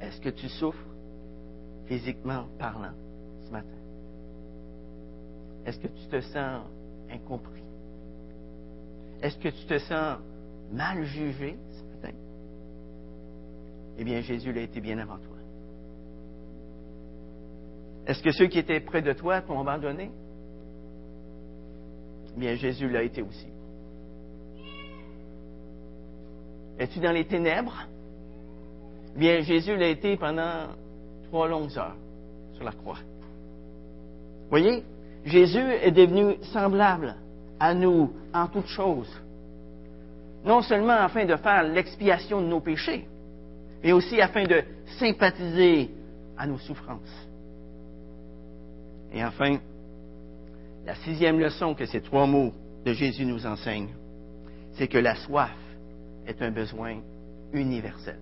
Est-ce 0.00 0.20
que 0.20 0.30
tu 0.30 0.48
souffres 0.48 0.86
physiquement 1.86 2.46
parlant 2.58 2.94
ce 3.46 3.50
matin? 3.50 3.68
Est-ce 5.66 5.78
que 5.78 5.88
tu 5.88 6.06
te 6.08 6.20
sens 6.20 6.62
incompris? 7.10 7.62
Est-ce 9.22 9.38
que 9.38 9.48
tu 9.48 9.66
te 9.66 9.78
sens 9.78 10.18
mal 10.72 11.04
jugé 11.04 11.58
ce 11.70 11.82
matin? 11.96 12.16
Eh 13.98 14.04
bien, 14.04 14.20
Jésus 14.22 14.52
l'a 14.52 14.62
été 14.62 14.80
bien 14.80 14.98
avant 14.98 15.18
toi. 15.18 15.36
Est-ce 18.06 18.22
que 18.22 18.32
ceux 18.32 18.46
qui 18.46 18.58
étaient 18.58 18.80
près 18.80 19.02
de 19.02 19.12
toi 19.12 19.42
t'ont 19.42 19.60
abandonné? 19.60 20.10
Bien, 22.36 22.54
Jésus 22.54 22.88
l'a 22.88 23.02
été 23.02 23.20
aussi. 23.20 23.48
Es-tu 26.78 26.98
dans 27.00 27.12
les 27.12 27.26
ténèbres? 27.26 27.86
Bien, 29.16 29.40
Jésus 29.40 29.76
l'a 29.76 29.88
été 29.88 30.16
pendant 30.16 30.68
trois 31.28 31.48
longues 31.48 31.76
heures 31.76 31.96
sur 32.54 32.64
la 32.64 32.72
croix. 32.72 32.98
Voyez, 34.48 34.82
Jésus 35.24 35.58
est 35.58 35.90
devenu 35.90 36.36
semblable 36.52 37.14
à 37.58 37.74
nous 37.74 38.12
en 38.32 38.46
toutes 38.48 38.66
choses. 38.66 39.10
Non 40.44 40.62
seulement 40.62 40.94
afin 40.94 41.24
de 41.26 41.36
faire 41.36 41.62
l'expiation 41.64 42.40
de 42.40 42.46
nos 42.46 42.60
péchés, 42.60 43.06
mais 43.82 43.92
aussi 43.92 44.20
afin 44.20 44.44
de 44.44 44.62
sympathiser 44.98 45.90
à 46.36 46.46
nos 46.46 46.58
souffrances. 46.58 47.28
Et 49.12 49.22
enfin, 49.24 49.58
la 50.86 50.94
sixième 50.96 51.38
leçon 51.38 51.74
que 51.74 51.84
ces 51.84 52.00
trois 52.00 52.26
mots 52.26 52.52
de 52.84 52.92
Jésus 52.92 53.26
nous 53.26 53.44
enseignent, 53.46 53.94
c'est 54.72 54.88
que 54.88 54.98
la 54.98 55.16
soif 55.16 55.54
est 56.26 56.40
un 56.40 56.50
besoin 56.50 57.00
universel. 57.52 58.18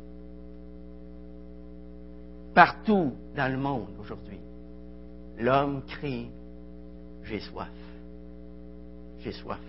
Partout 2.58 3.12
dans 3.36 3.52
le 3.52 3.56
monde 3.56 3.86
aujourd'hui, 4.00 4.40
l'homme 5.38 5.80
crie 5.86 6.28
J'ai 7.22 7.38
soif. 7.38 7.68
J'ai 9.20 9.30
soif. 9.30 9.60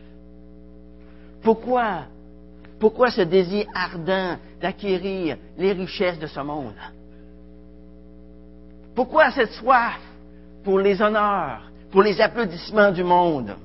Pourquoi 1.44 2.06
Pourquoi 2.80 3.12
ce 3.12 3.22
désir 3.22 3.68
ardent 3.76 4.40
d'acquérir 4.60 5.38
les 5.56 5.74
richesses 5.74 6.18
de 6.18 6.26
ce 6.26 6.40
monde? 6.40 6.74
Pourquoi 8.96 9.30
cette 9.34 9.52
soif 9.52 10.02
pour 10.64 10.80
les 10.80 11.00
honneurs, 11.00 11.70
pour 11.92 12.02
les 12.02 12.20
applaudissements 12.20 12.92
du 12.92 13.04
monde? 13.04 13.56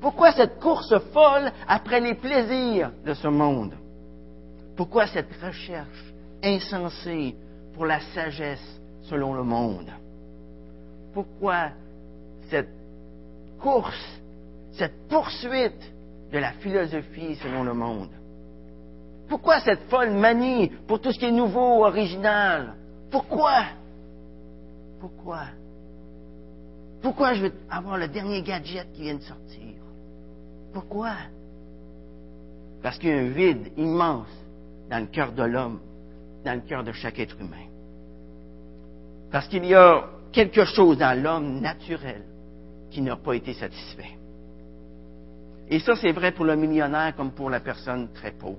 Pourquoi 0.00 0.30
cette 0.30 0.60
course 0.60 0.96
folle 1.12 1.50
après 1.66 1.98
les 1.98 2.14
plaisirs 2.14 2.92
de 3.04 3.14
ce 3.14 3.26
monde? 3.26 3.74
Pourquoi 4.76 5.08
cette 5.08 5.34
recherche 5.42 6.14
insensée 6.44 7.34
pour 7.78 7.86
la 7.86 8.00
sagesse 8.12 8.80
selon 9.02 9.34
le 9.34 9.44
monde? 9.44 9.88
Pourquoi 11.14 11.70
cette 12.50 12.74
course, 13.60 14.20
cette 14.72 15.06
poursuite 15.08 15.92
de 16.32 16.38
la 16.38 16.52
philosophie 16.54 17.36
selon 17.36 17.62
le 17.62 17.74
monde? 17.74 18.10
Pourquoi 19.28 19.60
cette 19.60 19.88
folle 19.88 20.10
manie 20.10 20.70
pour 20.88 21.00
tout 21.00 21.12
ce 21.12 21.20
qui 21.20 21.26
est 21.26 21.30
nouveau, 21.30 21.84
original? 21.84 22.74
Pourquoi? 23.12 23.62
Pourquoi? 24.98 25.42
Pourquoi 27.00 27.34
je 27.34 27.44
veux 27.44 27.52
avoir 27.70 27.96
le 27.96 28.08
dernier 28.08 28.42
gadget 28.42 28.90
qui 28.92 29.02
vient 29.02 29.14
de 29.14 29.22
sortir? 29.22 29.74
Pourquoi? 30.72 31.12
Parce 32.82 32.98
qu'il 32.98 33.10
y 33.10 33.12
a 33.12 33.18
un 33.18 33.28
vide 33.28 33.70
immense 33.76 34.34
dans 34.90 34.98
le 34.98 35.06
cœur 35.06 35.30
de 35.30 35.44
l'homme, 35.44 35.78
dans 36.44 36.54
le 36.54 36.68
cœur 36.68 36.82
de 36.82 36.90
chaque 36.90 37.20
être 37.20 37.40
humain. 37.40 37.67
Parce 39.30 39.48
qu'il 39.48 39.64
y 39.66 39.74
a 39.74 40.04
quelque 40.32 40.64
chose 40.64 40.98
dans 40.98 41.20
l'homme 41.20 41.60
naturel 41.60 42.22
qui 42.90 43.02
n'a 43.02 43.16
pas 43.16 43.34
été 43.34 43.52
satisfait. 43.52 44.16
Et 45.70 45.80
ça, 45.80 45.94
c'est 45.96 46.12
vrai 46.12 46.32
pour 46.32 46.46
le 46.46 46.56
millionnaire 46.56 47.14
comme 47.14 47.32
pour 47.32 47.50
la 47.50 47.60
personne 47.60 48.08
très 48.14 48.32
pauvre. 48.32 48.56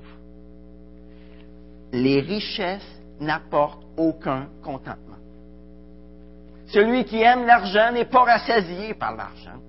Les 1.92 2.20
richesses 2.22 3.02
n'apportent 3.20 3.84
aucun 3.98 4.48
contentement. 4.62 5.18
Celui 6.68 7.04
qui 7.06 7.20
aime 7.22 7.48
l'argent 7.48 7.92
n'est 7.92 8.06
pas 8.06 8.24
rassasié 8.24 8.94
par 8.94 9.16
l'argent, 9.16 9.60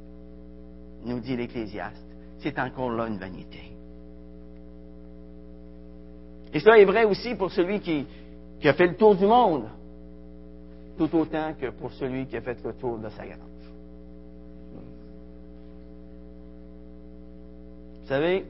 nous 1.05 1.19
dit 1.21 1.35
l'Ecclésiaste. 1.35 2.05
C'est 2.41 2.59
encore 2.59 2.91
là 2.91 3.07
une 3.07 3.17
vanité. 3.17 3.73
Et 6.53 6.61
ça 6.61 6.79
est 6.79 6.85
vrai 6.85 7.05
aussi 7.05 7.35
pour 7.37 7.51
celui 7.51 7.81
qui, 7.81 8.07
qui 8.61 8.69
a 8.69 8.75
fait 8.75 8.87
le 8.87 8.97
tour 8.97 9.15
du 9.15 9.25
monde, 9.25 9.65
tout 11.01 11.17
autant 11.17 11.55
que 11.59 11.71
pour 11.71 11.91
celui 11.93 12.27
qui 12.27 12.37
a 12.37 12.43
fait 12.43 12.63
le 12.63 12.75
tour 12.75 12.99
de 12.99 13.09
sa 13.09 13.25
grange. 13.25 13.39
Vous 18.03 18.07
savez, 18.07 18.45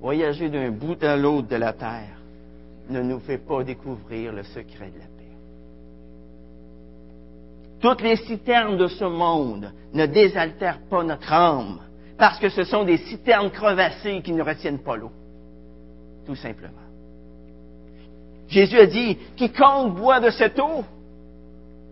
voyager 0.00 0.48
d'un 0.48 0.70
bout 0.70 1.02
à 1.02 1.16
l'autre 1.16 1.48
de 1.48 1.56
la 1.56 1.72
terre 1.72 2.20
ne 2.88 3.02
nous 3.02 3.18
fait 3.18 3.38
pas 3.38 3.64
découvrir 3.64 4.32
le 4.32 4.44
secret 4.44 4.92
de 4.94 4.98
la 5.00 5.06
paix. 5.06 5.34
Toutes 7.80 8.02
les 8.02 8.14
citernes 8.14 8.76
de 8.76 8.86
ce 8.86 9.04
monde 9.04 9.72
ne 9.92 10.06
désaltèrent 10.06 10.82
pas 10.88 11.02
notre 11.02 11.32
âme, 11.32 11.80
parce 12.16 12.38
que 12.38 12.48
ce 12.48 12.62
sont 12.62 12.84
des 12.84 12.98
citernes 12.98 13.50
crevassées 13.50 14.22
qui 14.22 14.32
ne 14.32 14.42
retiennent 14.44 14.84
pas 14.84 14.96
l'eau. 14.96 15.10
Tout 16.26 16.36
simplement. 16.36 16.74
Jésus 18.46 18.78
a 18.78 18.86
dit, 18.86 19.18
quiconque 19.34 19.96
boit 19.96 20.20
de 20.20 20.30
cette 20.30 20.60
eau 20.60 20.84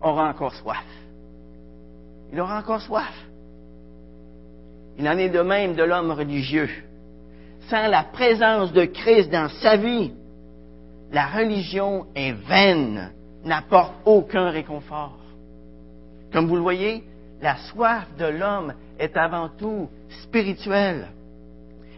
aura 0.01 0.29
encore 0.29 0.53
soif. 0.53 0.85
Il 2.31 2.39
aura 2.39 2.59
encore 2.59 2.81
soif. 2.81 3.13
Il 4.97 5.07
en 5.07 5.17
est 5.17 5.29
de 5.29 5.41
même 5.41 5.75
de 5.75 5.83
l'homme 5.83 6.11
religieux. 6.11 6.69
Sans 7.69 7.87
la 7.87 8.03
présence 8.03 8.71
de 8.71 8.85
Christ 8.85 9.29
dans 9.29 9.49
sa 9.61 9.75
vie, 9.77 10.11
la 11.11 11.27
religion 11.27 12.07
est 12.15 12.31
vaine, 12.31 13.11
n'apporte 13.43 13.93
aucun 14.05 14.49
réconfort. 14.49 15.17
Comme 16.33 16.47
vous 16.47 16.55
le 16.55 16.61
voyez, 16.61 17.03
la 17.41 17.55
soif 17.57 18.07
de 18.17 18.25
l'homme 18.25 18.73
est 18.99 19.15
avant 19.15 19.49
tout 19.49 19.89
spirituelle. 20.23 21.07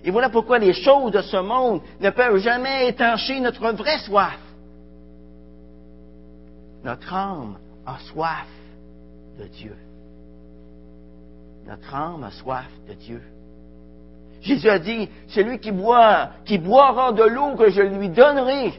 Et 0.03 0.11
voilà 0.11 0.29
pourquoi 0.29 0.59
les 0.59 0.73
choses 0.73 1.11
de 1.11 1.21
ce 1.21 1.37
monde 1.37 1.81
ne 1.99 2.09
peuvent 2.09 2.37
jamais 2.37 2.89
étancher 2.89 3.39
notre 3.39 3.71
vraie 3.71 3.99
soif. 3.99 4.39
Notre 6.83 7.13
âme 7.13 7.57
a 7.89 7.99
soif 8.11 8.47
de 9.37 9.45
Dieu. 9.45 9.75
Notre 11.65 11.93
âme 11.93 12.23
a 12.23 12.31
soif 12.31 12.69
de 12.87 12.93
Dieu. 12.93 13.21
Jésus 14.41 14.69
a 14.69 14.79
dit, 14.79 15.09
celui 15.27 15.59
qui 15.59 15.71
boit, 15.71 16.31
qui 16.45 16.57
boira 16.57 17.11
de 17.11 17.23
l'eau 17.23 17.55
que 17.55 17.69
je 17.69 17.81
lui 17.81 18.09
donnerai, 18.09 18.73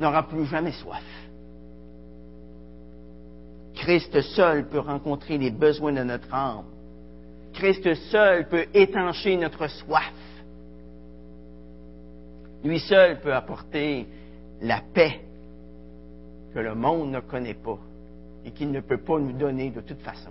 n'aura 0.00 0.26
plus 0.26 0.46
jamais 0.46 0.72
soif. 0.72 1.04
Christ 3.74 4.20
seul 4.20 4.68
peut 4.68 4.80
rencontrer 4.80 5.38
les 5.38 5.50
besoins 5.50 5.92
de 5.92 6.02
notre 6.02 6.32
âme. 6.34 6.64
Christ 7.54 7.94
seul 8.10 8.48
peut 8.48 8.66
étancher 8.74 9.36
notre 9.36 9.68
soif. 9.68 10.12
Lui 12.64 12.80
seul 12.80 13.20
peut 13.20 13.32
apporter 13.32 14.08
la 14.60 14.80
paix 14.92 15.20
que 16.52 16.58
le 16.58 16.74
monde 16.74 17.12
ne 17.12 17.20
connaît 17.20 17.54
pas 17.54 17.78
et 18.48 18.50
qu'il 18.50 18.70
ne 18.70 18.80
peut 18.80 18.96
pas 18.96 19.18
nous 19.18 19.32
donner 19.32 19.70
de 19.70 19.82
toute 19.82 20.00
façon. 20.00 20.30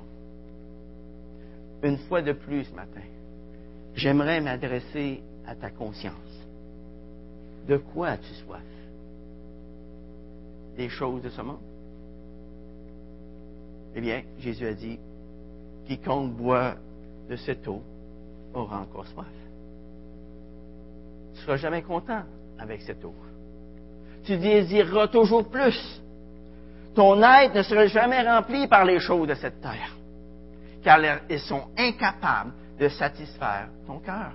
Une 1.84 1.99
fois 1.99 2.24
de 2.24 2.32
plus 2.32 2.63
ce 2.63 2.74
matin, 2.74 3.03
j'aimerais 3.93 4.41
m'adresser 4.41 5.22
à 5.45 5.53
ta 5.53 5.70
conscience. 5.70 6.15
De 7.68 7.78
quoi 7.78 8.07
as-tu 8.07 8.34
soif? 8.43 8.63
Des 10.78 10.89
choses 10.89 11.22
de 11.22 11.30
ce 11.30 11.41
monde? 11.41 11.59
Eh 13.95 14.01
bien, 14.01 14.24
Jésus 14.39 14.65
a 14.65 14.74
dit, 14.74 14.97
quiconque 15.86 16.34
boit 16.34 16.74
de 17.30 17.36
cette 17.36 17.68
eau 17.68 17.84
aura 18.55 18.82
encore 18.82 19.05
soif. 19.05 19.28
Tu 21.34 21.39
ne 21.39 21.45
seras 21.45 21.57
jamais 21.57 21.84
content 21.84 22.24
avec 22.57 22.82
cette 22.82 23.05
eau. 23.05 23.13
Tu 24.24 24.39
désireras 24.39 25.07
toujours 25.07 25.47
plus. 25.47 26.01
Ton 26.98 27.22
être 27.22 27.54
ne 27.54 27.62
sera 27.62 27.86
jamais 27.86 28.24
rempli 28.24 28.68
par 28.68 28.84
les 28.84 29.00
choses 29.00 29.28
de 29.28 29.36
cette 29.36 29.62
terre, 29.62 29.95
car 30.84 30.98
elles 31.30 31.39
sont 31.41 31.66
incapables 31.78 32.54
de 32.80 32.89
satisfaire 32.89 33.70
ton 33.86 34.00
cœur, 34.00 34.32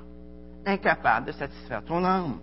incapables 0.64 1.26
de 1.26 1.32
satisfaire 1.32 1.82
ton 1.84 2.04
âme. 2.04 2.38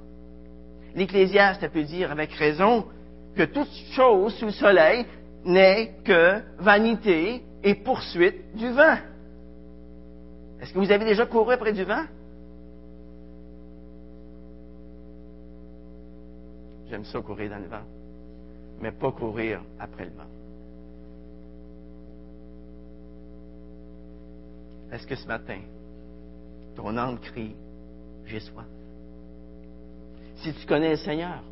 L'Ecclésiaste 0.94 1.66
peut 1.70 1.84
dire 1.84 2.12
avec 2.12 2.34
raison 2.34 2.86
que 3.34 3.44
toute 3.44 3.72
chose 3.94 4.36
sous 4.36 4.48
le 4.48 4.52
soleil 4.52 5.06
n'est 5.46 5.94
que 6.04 6.42
vanité 6.58 7.42
et 7.64 7.76
poursuite 7.76 8.58
du 8.58 8.72
vent. 8.72 8.98
Est-ce 10.60 10.74
que 10.74 10.80
vous 10.80 10.92
avez 10.92 11.06
déjà 11.06 11.28
couru 11.28 11.54
après 11.54 11.72
du 11.72 11.86
vent? 11.86 12.04
J'aime 16.90 17.06
ça 17.06 17.22
courir 17.22 17.52
dans 17.52 17.60
le 17.60 17.70
vent, 17.70 17.86
mais 18.82 18.92
pas 18.92 19.12
courir 19.12 19.62
après 19.80 20.06
le 20.06 20.12
vent. 20.12 20.24
Est-ce 24.92 25.06
que 25.06 25.16
ce 25.16 25.28
matin, 25.28 25.60
ton 26.76 26.98
âme 26.98 27.20
crie, 27.20 27.56
j'ai 28.26 28.40
soif? 28.40 28.66
Si 30.38 30.54
tu 30.54 30.66
connais 30.66 30.92
le 30.92 30.98
Seigneur, 30.98 31.44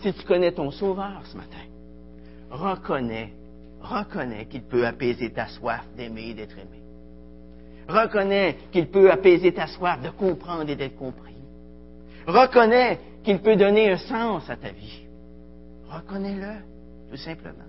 si 0.00 0.12
tu 0.12 0.24
connais 0.24 0.52
ton 0.52 0.70
Sauveur 0.70 1.22
ce 1.24 1.36
matin, 1.36 1.64
reconnais, 2.50 3.32
reconnais 3.80 4.46
qu'il 4.46 4.62
peut 4.62 4.86
apaiser 4.86 5.30
ta 5.30 5.46
soif 5.48 5.84
d'aimer 5.96 6.30
et 6.30 6.34
d'être 6.34 6.58
aimé. 6.58 6.80
Reconnais 7.88 8.56
qu'il 8.72 8.88
peut 8.88 9.10
apaiser 9.10 9.52
ta 9.52 9.68
soif 9.68 10.00
de 10.02 10.10
comprendre 10.10 10.68
et 10.70 10.76
d'être 10.76 10.96
compris. 10.96 11.36
Reconnais 12.26 12.98
qu'il 13.22 13.38
peut 13.38 13.56
donner 13.56 13.92
un 13.92 13.98
sens 13.98 14.50
à 14.50 14.56
ta 14.56 14.70
vie. 14.70 15.05
Reconnais-le, 15.90 17.10
tout 17.10 17.16
simplement. 17.16 17.64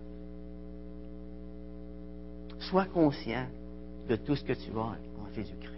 Sois 2.59 2.85
conscient 2.85 3.45
de 4.09 4.15
tout 4.15 4.35
ce 4.35 4.43
que 4.43 4.53
tu 4.53 4.71
as 4.71 4.81
en 4.81 5.33
Jésus-Christ. 5.33 5.73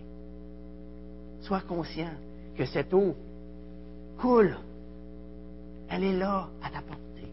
Sois 1.41 1.61
conscient 1.61 2.11
que 2.57 2.65
cette 2.65 2.93
eau 2.93 3.15
coule. 4.17 4.55
Elle 5.89 6.03
est 6.03 6.17
là 6.17 6.49
à 6.61 6.69
ta 6.69 6.81
portée. 6.81 7.31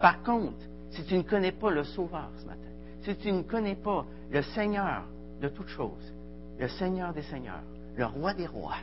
Par 0.00 0.22
contre, 0.22 0.58
si 0.90 1.04
tu 1.04 1.16
ne 1.16 1.22
connais 1.22 1.52
pas 1.52 1.70
le 1.70 1.84
Sauveur 1.84 2.30
ce 2.38 2.46
matin, 2.46 2.60
si 3.02 3.16
tu 3.16 3.32
ne 3.32 3.42
connais 3.42 3.76
pas 3.76 4.04
le 4.30 4.42
Seigneur 4.42 5.04
de 5.40 5.48
toutes 5.48 5.68
choses, 5.68 6.12
le 6.58 6.68
Seigneur 6.68 7.12
des 7.12 7.22
Seigneurs, 7.22 7.62
le 7.96 8.06
Roi 8.06 8.34
des 8.34 8.46
Rois, 8.46 8.78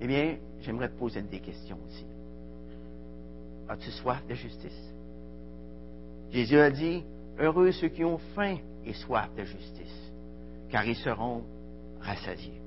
eh 0.00 0.06
bien, 0.06 0.36
j'aimerais 0.60 0.88
te 0.88 0.98
poser 0.98 1.22
des 1.22 1.40
questions 1.40 1.78
aussi. 1.86 2.06
As-tu 3.70 3.92
soif 3.92 4.26
de 4.26 4.34
justice? 4.34 4.92
Jésus 6.32 6.58
a 6.58 6.70
dit, 6.72 7.04
Heureux 7.38 7.70
ceux 7.70 7.86
qui 7.86 8.04
ont 8.04 8.18
faim 8.34 8.56
et 8.84 8.92
soif 8.92 9.30
de 9.36 9.44
justice, 9.44 10.12
car 10.70 10.84
ils 10.84 10.96
seront 10.96 11.44
rassasiés. 12.00 12.60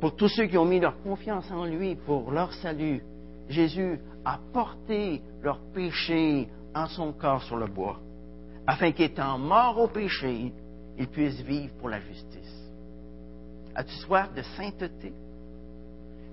Pour 0.00 0.16
tous 0.16 0.28
ceux 0.28 0.46
qui 0.46 0.58
ont 0.58 0.64
mis 0.64 0.80
leur 0.80 1.00
confiance 1.02 1.48
en 1.52 1.64
lui 1.64 1.94
pour 1.94 2.32
leur 2.32 2.52
salut, 2.54 3.04
Jésus 3.48 4.00
a 4.24 4.40
porté 4.52 5.22
leur 5.42 5.60
péché 5.72 6.48
en 6.74 6.86
son 6.88 7.12
corps 7.12 7.44
sur 7.44 7.56
le 7.56 7.68
bois, 7.68 8.00
afin 8.66 8.90
qu'étant 8.90 9.38
mort 9.38 9.78
au 9.78 9.86
péché, 9.86 10.52
ils 10.98 11.08
puissent 11.08 11.42
vivre 11.42 11.72
pour 11.74 11.88
la 11.88 12.00
justice. 12.00 12.70
As-tu 13.76 13.94
soif 13.94 14.34
de 14.34 14.42
sainteté? 14.42 15.12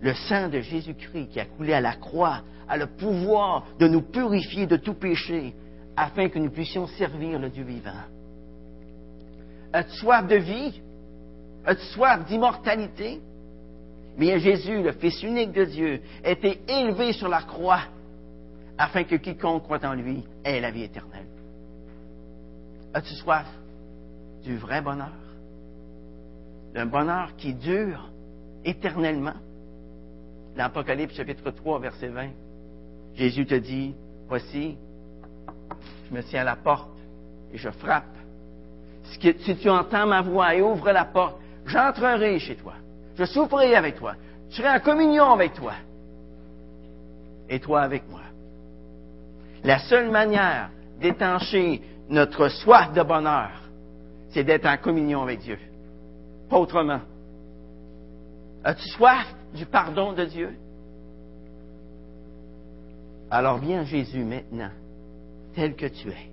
Le 0.01 0.13
sang 0.13 0.49
de 0.49 0.59
Jésus-Christ 0.59 1.29
qui 1.29 1.39
a 1.39 1.45
coulé 1.45 1.73
à 1.73 1.81
la 1.81 1.95
croix 1.95 2.41
a 2.67 2.77
le 2.77 2.87
pouvoir 2.87 3.65
de 3.79 3.87
nous 3.87 4.01
purifier 4.01 4.67
de 4.67 4.77
tout 4.77 4.93
péché, 4.93 5.55
afin 5.95 6.29
que 6.29 6.37
nous 6.37 6.51
puissions 6.51 6.85
servir 6.87 7.39
le 7.39 7.49
Dieu 7.49 7.63
vivant. 7.63 7.91
As-tu 9.73 9.95
soif 9.97 10.27
de 10.27 10.35
vie? 10.35 10.81
As-tu 11.65 11.85
soif 11.87 12.25
d'immortalité? 12.25 13.19
Bien, 14.17 14.37
Jésus, 14.37 14.81
le 14.81 14.91
Fils 14.93 15.21
unique 15.23 15.51
de 15.51 15.65
Dieu, 15.65 16.01
a 16.23 16.31
été 16.31 16.61
élevé 16.67 17.13
sur 17.13 17.27
la 17.27 17.41
croix 17.41 17.81
afin 18.77 19.03
que 19.03 19.15
quiconque 19.15 19.63
croit 19.63 19.83
en 19.85 19.93
lui 19.93 20.23
ait 20.43 20.59
la 20.59 20.71
vie 20.71 20.83
éternelle. 20.83 21.25
As-tu 22.93 23.13
soif 23.15 23.47
du 24.43 24.57
vrai 24.57 24.81
bonheur? 24.81 25.11
D'un 26.73 26.85
bonheur 26.85 27.35
qui 27.37 27.53
dure 27.53 28.11
éternellement? 28.63 29.33
L'Apocalypse 30.57 31.15
chapitre 31.15 31.51
3, 31.51 31.79
verset 31.79 32.09
20. 32.09 32.29
Jésus 33.15 33.45
te 33.45 33.55
dit, 33.55 33.95
voici, 34.27 34.75
je 36.09 36.15
me 36.15 36.21
tiens 36.23 36.41
à 36.41 36.45
la 36.45 36.55
porte 36.55 36.89
et 37.53 37.57
je 37.57 37.69
frappe. 37.69 38.03
Si 39.03 39.55
tu 39.55 39.69
entends 39.69 40.05
ma 40.05 40.21
voix 40.21 40.53
et 40.53 40.61
ouvres 40.61 40.91
la 40.91 41.05
porte, 41.05 41.37
j'entrerai 41.65 42.39
chez 42.39 42.55
toi 42.55 42.73
je 43.17 43.25
souffrirai 43.25 43.75
avec 43.75 43.95
toi. 43.95 44.13
Je 44.49 44.57
serai 44.57 44.69
en 44.69 44.79
communion 44.79 45.31
avec 45.31 45.53
toi. 45.53 45.73
Et 47.49 47.59
toi 47.59 47.81
avec 47.81 48.07
moi. 48.09 48.21
La 49.63 49.79
seule 49.79 50.11
manière 50.11 50.69
d'étancher 50.99 51.81
notre 52.09 52.47
soif 52.49 52.93
de 52.93 53.01
bonheur, 53.01 53.49
c'est 54.29 54.43
d'être 54.43 54.67
en 54.67 54.77
communion 54.77 55.23
avec 55.23 55.39
Dieu. 55.39 55.57
Pas 56.49 56.57
autrement. 56.57 57.01
As-tu 58.63 58.87
soif? 58.89 59.25
Du 59.57 59.65
pardon 59.65 60.13
de 60.13 60.25
Dieu? 60.25 60.55
Alors 63.29 63.57
viens 63.57 63.83
Jésus 63.83 64.23
maintenant, 64.23 64.71
tel 65.53 65.75
que 65.75 65.87
tu 65.87 66.09
es. 66.09 66.29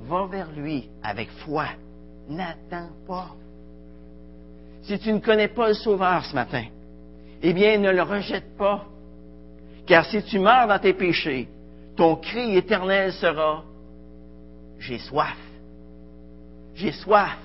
Va 0.00 0.26
vers 0.26 0.50
lui 0.52 0.90
avec 1.02 1.30
foi. 1.30 1.66
N'attends 2.28 2.90
pas. 3.06 3.30
Si 4.82 4.98
tu 4.98 5.12
ne 5.12 5.20
connais 5.20 5.48
pas 5.48 5.68
le 5.68 5.74
Sauveur 5.74 6.24
ce 6.24 6.34
matin, 6.34 6.64
eh 7.40 7.52
bien, 7.52 7.78
ne 7.78 7.90
le 7.90 8.02
rejette 8.02 8.56
pas. 8.56 8.84
Car 9.86 10.04
si 10.06 10.22
tu 10.24 10.38
meurs 10.38 10.68
dans 10.68 10.78
tes 10.78 10.92
péchés, 10.92 11.48
ton 11.96 12.16
cri 12.16 12.56
éternel 12.56 13.12
sera 13.12 13.64
J'ai 14.78 14.98
soif. 14.98 15.38
J'ai 16.74 16.92
soif. 16.92 17.38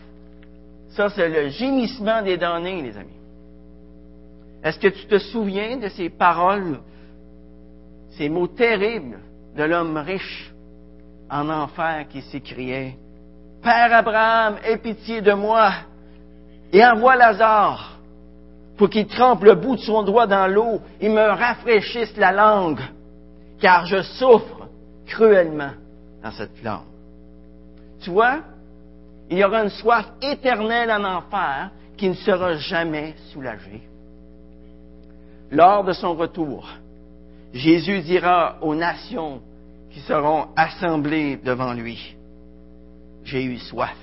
Ça, 0.90 1.10
c'est 1.10 1.30
le 1.30 1.50
gémissement 1.50 2.24
des 2.24 2.38
damnés, 2.38 2.82
les 2.82 2.98
amis. 2.98 3.17
Est-ce 4.64 4.80
que 4.80 4.88
tu 4.88 5.06
te 5.08 5.18
souviens 5.20 5.78
de 5.78 5.88
ces 5.90 6.10
paroles, 6.10 6.80
ces 8.12 8.30
mots 8.30 8.48
terribles 8.48 9.20
de 9.56 9.64
l'homme 9.64 9.98
riche 9.98 10.52
en 11.30 11.50
enfer 11.50 12.06
qui 12.10 12.22
s'écriait 12.22 12.98
Père 13.62 13.94
Abraham, 13.94 14.58
aie 14.64 14.78
pitié 14.78 15.22
de 15.22 15.34
moi, 15.34 15.72
et 16.72 16.86
envoie 16.86 17.16
Lazare 17.16 17.98
pour 18.78 18.90
qu'il 18.90 19.08
trempe 19.08 19.44
le 19.44 19.56
bout 19.56 19.76
de 19.76 19.82
son 19.82 20.04
doigt 20.04 20.28
dans 20.28 20.48
l'eau 20.48 20.80
et 21.02 21.10
me 21.10 21.22
rafraîchisse 21.22 22.16
la 22.18 22.32
langue, 22.32 22.82
car 23.60 23.86
je 23.86 24.02
souffre 24.04 24.68
cruellement 25.08 25.72
dans 26.24 26.32
cette 26.32 26.56
flamme. 26.58 26.86
Tu 28.02 28.12
vois, 28.12 28.40
il 29.30 29.40
y 29.40 29.44
aura 29.44 29.64
une 29.64 29.70
soif 29.70 30.06
éternelle 30.22 30.92
en 30.92 31.04
enfer 31.04 31.72
qui 31.98 32.08
ne 32.10 32.14
sera 32.14 32.56
jamais 32.56 33.16
soulagée. 33.32 33.82
Lors 35.52 35.84
de 35.84 35.94
son 35.94 36.16
retour, 36.16 36.68
Jésus 37.54 38.02
dira 38.02 38.58
aux 38.62 38.76
nations 38.76 39.42
qui 39.92 40.02
seront 40.02 40.48
assemblées 40.56 41.38
devant 41.38 41.74
lui, 41.74 42.16
j'ai 43.24 43.44
eu 43.44 43.58
soif, 43.58 43.98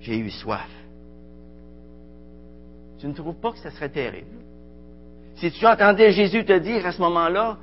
j'ai 0.00 0.16
eu 0.16 0.30
soif. 0.30 0.68
Tu 3.00 3.06
ne 3.06 3.14
trouves 3.14 3.40
pas 3.40 3.52
que 3.52 3.58
ce 3.58 3.70
serait 3.70 3.88
terrible? 3.88 4.28
Si 5.36 5.50
tu 5.50 5.66
entendais 5.66 6.12
Jésus 6.12 6.44
te 6.44 6.58
dire 6.58 6.84
à 6.84 6.92
ce 6.92 7.00
moment-là, 7.00 7.56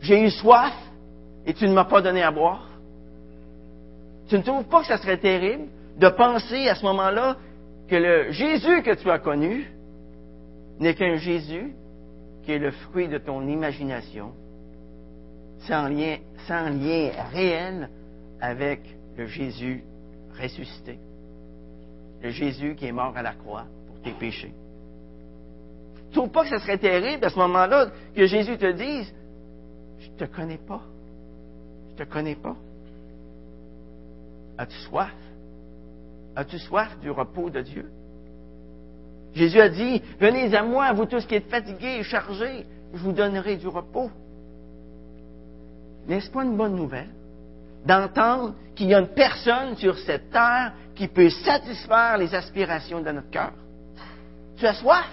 j'ai 0.00 0.22
eu 0.22 0.30
soif, 0.30 0.74
et 1.46 1.54
tu 1.54 1.66
ne 1.66 1.72
m'as 1.72 1.84
pas 1.84 2.02
donné 2.02 2.22
à 2.22 2.30
boire? 2.30 2.68
Tu 4.28 4.36
ne 4.36 4.42
trouves 4.42 4.64
pas 4.64 4.80
que 4.80 4.86
ça 4.86 4.98
serait 4.98 5.18
terrible 5.18 5.68
de 5.98 6.08
penser 6.08 6.68
à 6.68 6.74
ce 6.74 6.84
moment-là 6.84 7.36
que 7.88 7.96
le 7.96 8.30
Jésus 8.32 8.82
que 8.82 8.94
tu 8.94 9.10
as 9.10 9.18
connu 9.18 9.70
n'est 10.80 10.94
qu'un 10.94 11.16
Jésus 11.16 11.74
qui 12.44 12.52
est 12.52 12.58
le 12.58 12.70
fruit 12.70 13.08
de 13.08 13.18
ton 13.18 13.46
imagination, 13.46 14.32
sans 15.60 15.88
lien, 15.88 16.18
sans 16.46 16.78
réel 17.32 17.88
avec 18.40 18.80
le 19.16 19.26
Jésus 19.26 19.82
ressuscité, 20.40 20.98
le 22.22 22.30
Jésus 22.30 22.74
qui 22.74 22.86
est 22.86 22.92
mort 22.92 23.16
à 23.16 23.22
la 23.22 23.32
croix 23.34 23.66
pour 23.86 24.00
tes 24.02 24.12
péchés. 24.12 24.52
Tu 26.10 26.18
trouves 26.18 26.30
pas 26.30 26.44
que 26.44 26.50
ce 26.50 26.58
serait 26.58 26.78
terrible 26.78 27.24
à 27.24 27.30
ce 27.30 27.38
moment-là 27.38 27.90
que 28.14 28.26
Jésus 28.26 28.58
te 28.58 28.70
dise, 28.72 29.12
je 30.00 30.10
ne 30.10 30.16
te 30.16 30.24
connais 30.24 30.58
pas, 30.58 30.82
je 31.90 32.04
te 32.04 32.08
connais 32.08 32.36
pas. 32.36 32.56
As-tu 34.58 34.76
soif? 34.88 35.14
As-tu 36.36 36.58
soif 36.58 36.98
du 37.00 37.10
repos 37.10 37.50
de 37.50 37.62
Dieu? 37.62 37.90
Jésus 39.34 39.60
a 39.60 39.68
dit, 39.68 40.00
venez 40.20 40.54
à 40.54 40.62
moi, 40.62 40.92
vous 40.92 41.06
tous 41.06 41.26
qui 41.26 41.34
êtes 41.34 41.50
fatigués 41.50 41.98
et 41.98 42.02
chargés, 42.04 42.66
je 42.92 42.98
vous 42.98 43.12
donnerai 43.12 43.56
du 43.56 43.66
repos. 43.66 44.10
N'est-ce 46.06 46.30
pas 46.30 46.44
une 46.44 46.56
bonne 46.56 46.76
nouvelle 46.76 47.08
d'entendre 47.84 48.54
qu'il 48.74 48.88
y 48.88 48.94
a 48.94 49.00
une 49.00 49.08
personne 49.08 49.76
sur 49.76 49.98
cette 49.98 50.30
terre 50.30 50.72
qui 50.94 51.08
peut 51.08 51.30
satisfaire 51.30 52.16
les 52.18 52.34
aspirations 52.34 53.00
de 53.00 53.10
notre 53.10 53.30
cœur? 53.30 53.52
Tu 54.56 54.66
as 54.66 54.74
soif? 54.74 55.10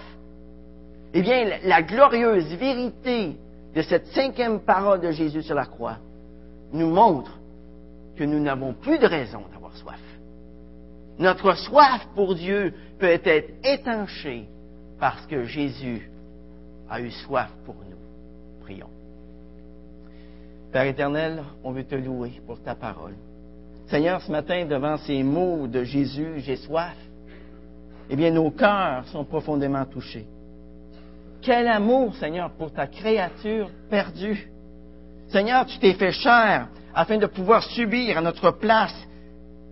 Eh 1.14 1.22
bien, 1.22 1.58
la 1.64 1.82
glorieuse 1.82 2.54
vérité 2.54 3.36
de 3.76 3.82
cette 3.82 4.08
cinquième 4.08 4.60
parole 4.60 5.02
de 5.02 5.12
Jésus 5.12 5.42
sur 5.42 5.56
la 5.56 5.66
croix 5.66 5.98
nous 6.72 6.90
montre 6.90 7.38
que 8.16 8.24
nous 8.24 8.40
n'avons 8.40 8.74
plus 8.74 9.00
de 9.00 9.08
raison 9.08 9.42
d'avoir 9.52 9.76
soif. 9.76 10.00
Notre 11.22 11.54
soif 11.54 12.08
pour 12.16 12.34
Dieu 12.34 12.74
peut 12.98 13.06
être 13.06 13.54
étanchée 13.64 14.48
parce 15.00 15.24
que 15.28 15.44
Jésus 15.44 16.10
a 16.90 17.00
eu 17.00 17.12
soif 17.12 17.52
pour 17.64 17.76
nous. 17.76 18.64
Prions. 18.64 18.90
Père 20.72 20.86
éternel, 20.86 21.44
on 21.64 21.74
veut 21.74 21.84
te 21.84 21.94
louer 21.94 22.42
pour 22.48 22.60
ta 22.64 22.74
parole. 22.74 23.14
Seigneur, 23.86 24.20
ce 24.24 24.32
matin, 24.32 24.66
devant 24.66 24.98
ces 24.98 25.22
mots 25.22 25.68
de 25.68 25.84
Jésus, 25.84 26.40
j'ai 26.40 26.56
soif, 26.56 26.98
eh 28.10 28.16
bien, 28.16 28.32
nos 28.32 28.50
cœurs 28.50 29.06
sont 29.10 29.24
profondément 29.24 29.86
touchés. 29.86 30.26
Quel 31.44 31.68
amour, 31.68 32.16
Seigneur, 32.16 32.50
pour 32.50 32.74
ta 32.74 32.88
créature 32.88 33.70
perdue. 33.92 34.50
Seigneur, 35.28 35.68
tu 35.68 35.78
t'es 35.78 35.94
fait 35.94 36.14
cher 36.14 36.68
afin 36.96 37.20
de 37.20 37.28
pouvoir 37.28 37.62
subir 37.62 38.18
à 38.18 38.22
notre 38.22 38.50
place 38.50 38.96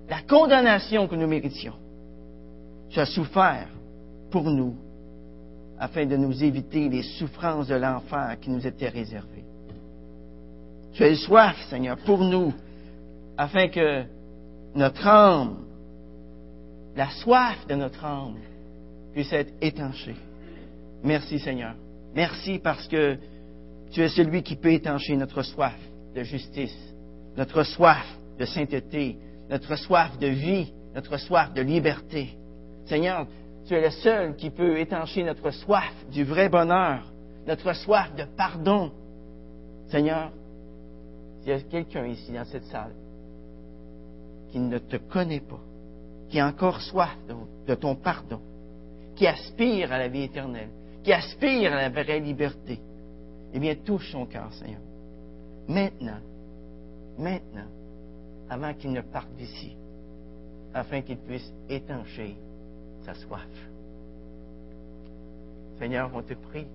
la 0.09 0.21
condamnation 0.21 1.07
que 1.07 1.15
nous 1.15 1.27
méritions. 1.27 1.75
Tu 2.89 2.99
as 2.99 3.05
souffert 3.05 3.67
pour 4.31 4.49
nous 4.49 4.75
afin 5.79 6.05
de 6.05 6.17
nous 6.17 6.43
éviter 6.43 6.89
les 6.89 7.03
souffrances 7.03 7.67
de 7.67 7.75
l'enfer 7.75 8.37
qui 8.41 8.49
nous 8.49 8.65
étaient 8.65 8.89
réservées. 8.89 9.45
Tu 10.93 11.03
as 11.03 11.09
eu 11.09 11.15
soif, 11.15 11.55
Seigneur, 11.69 11.97
pour 11.97 12.19
nous 12.19 12.53
afin 13.37 13.69
que 13.69 14.03
notre 14.75 15.07
âme, 15.07 15.59
la 16.95 17.09
soif 17.11 17.65
de 17.67 17.75
notre 17.75 18.03
âme, 18.03 18.35
puisse 19.13 19.31
être 19.31 19.53
étanchée. 19.61 20.15
Merci, 21.03 21.39
Seigneur. 21.39 21.75
Merci 22.13 22.59
parce 22.59 22.87
que 22.87 23.17
tu 23.91 24.01
es 24.01 24.09
celui 24.09 24.43
qui 24.43 24.55
peut 24.55 24.73
étancher 24.73 25.15
notre 25.15 25.43
soif 25.43 25.77
de 26.15 26.23
justice, 26.23 26.77
notre 27.37 27.63
soif 27.63 28.05
de 28.37 28.45
sainteté, 28.45 29.17
notre 29.49 29.75
soif 29.75 30.17
de 30.19 30.27
vie, 30.27 30.73
notre 30.93 31.17
soif 31.17 31.53
de 31.53 31.61
liberté. 31.61 32.37
Seigneur, 32.85 33.27
tu 33.67 33.73
es 33.73 33.81
le 33.81 33.91
seul 33.91 34.35
qui 34.35 34.49
peut 34.49 34.79
étancher 34.79 35.23
notre 35.23 35.51
soif 35.51 35.93
du 36.11 36.23
vrai 36.23 36.49
bonheur, 36.49 37.11
notre 37.47 37.73
soif 37.73 38.13
de 38.15 38.23
pardon. 38.37 38.91
Seigneur, 39.89 40.31
s'il 41.39 41.49
y 41.49 41.55
a 41.55 41.59
quelqu'un 41.61 42.05
ici 42.07 42.31
dans 42.31 42.45
cette 42.45 42.65
salle 42.65 42.93
qui 44.51 44.59
ne 44.59 44.77
te 44.77 44.97
connaît 44.97 45.41
pas, 45.41 45.61
qui 46.29 46.39
a 46.39 46.47
encore 46.47 46.81
soif 46.81 47.15
de, 47.67 47.75
ton 47.75 47.95
pardon, 47.95 48.39
qui 49.15 49.27
aspire 49.27 49.91
à 49.91 49.97
la 49.97 50.07
vie 50.07 50.23
éternelle, 50.23 50.69
qui 51.03 51.11
aspire 51.11 51.73
à 51.73 51.75
la 51.75 51.89
vraie 51.89 52.19
liberté, 52.19 52.79
eh 53.53 53.59
bien, 53.59 53.75
touche 53.75 54.11
son 54.11 54.25
cœur, 54.25 54.51
Seigneur. 54.53 54.81
Maintenant, 55.67 56.19
maintenant, 57.17 57.67
avant 58.49 58.73
qu'il 58.73 58.91
ne 58.91 59.01
parte 59.01 59.31
d'ici, 59.35 59.75
afin 60.73 61.01
qu'il 61.01 61.17
puisse 61.17 61.53
étancher 61.69 62.35
sa 63.03 63.13
soif. 63.13 63.47
Seigneur, 65.77 66.11
on 66.13 66.21
te 66.21 66.33
prie, 66.33 66.67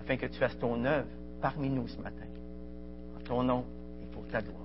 afin 0.00 0.16
que 0.16 0.26
tu 0.26 0.38
fasses 0.38 0.58
ton 0.58 0.84
œuvre 0.84 1.08
parmi 1.40 1.68
nous 1.68 1.88
ce 1.88 2.00
matin, 2.00 2.26
en 3.16 3.20
ton 3.24 3.42
nom 3.42 3.64
et 4.02 4.06
pour 4.06 4.26
ta 4.28 4.40
gloire. 4.40 4.61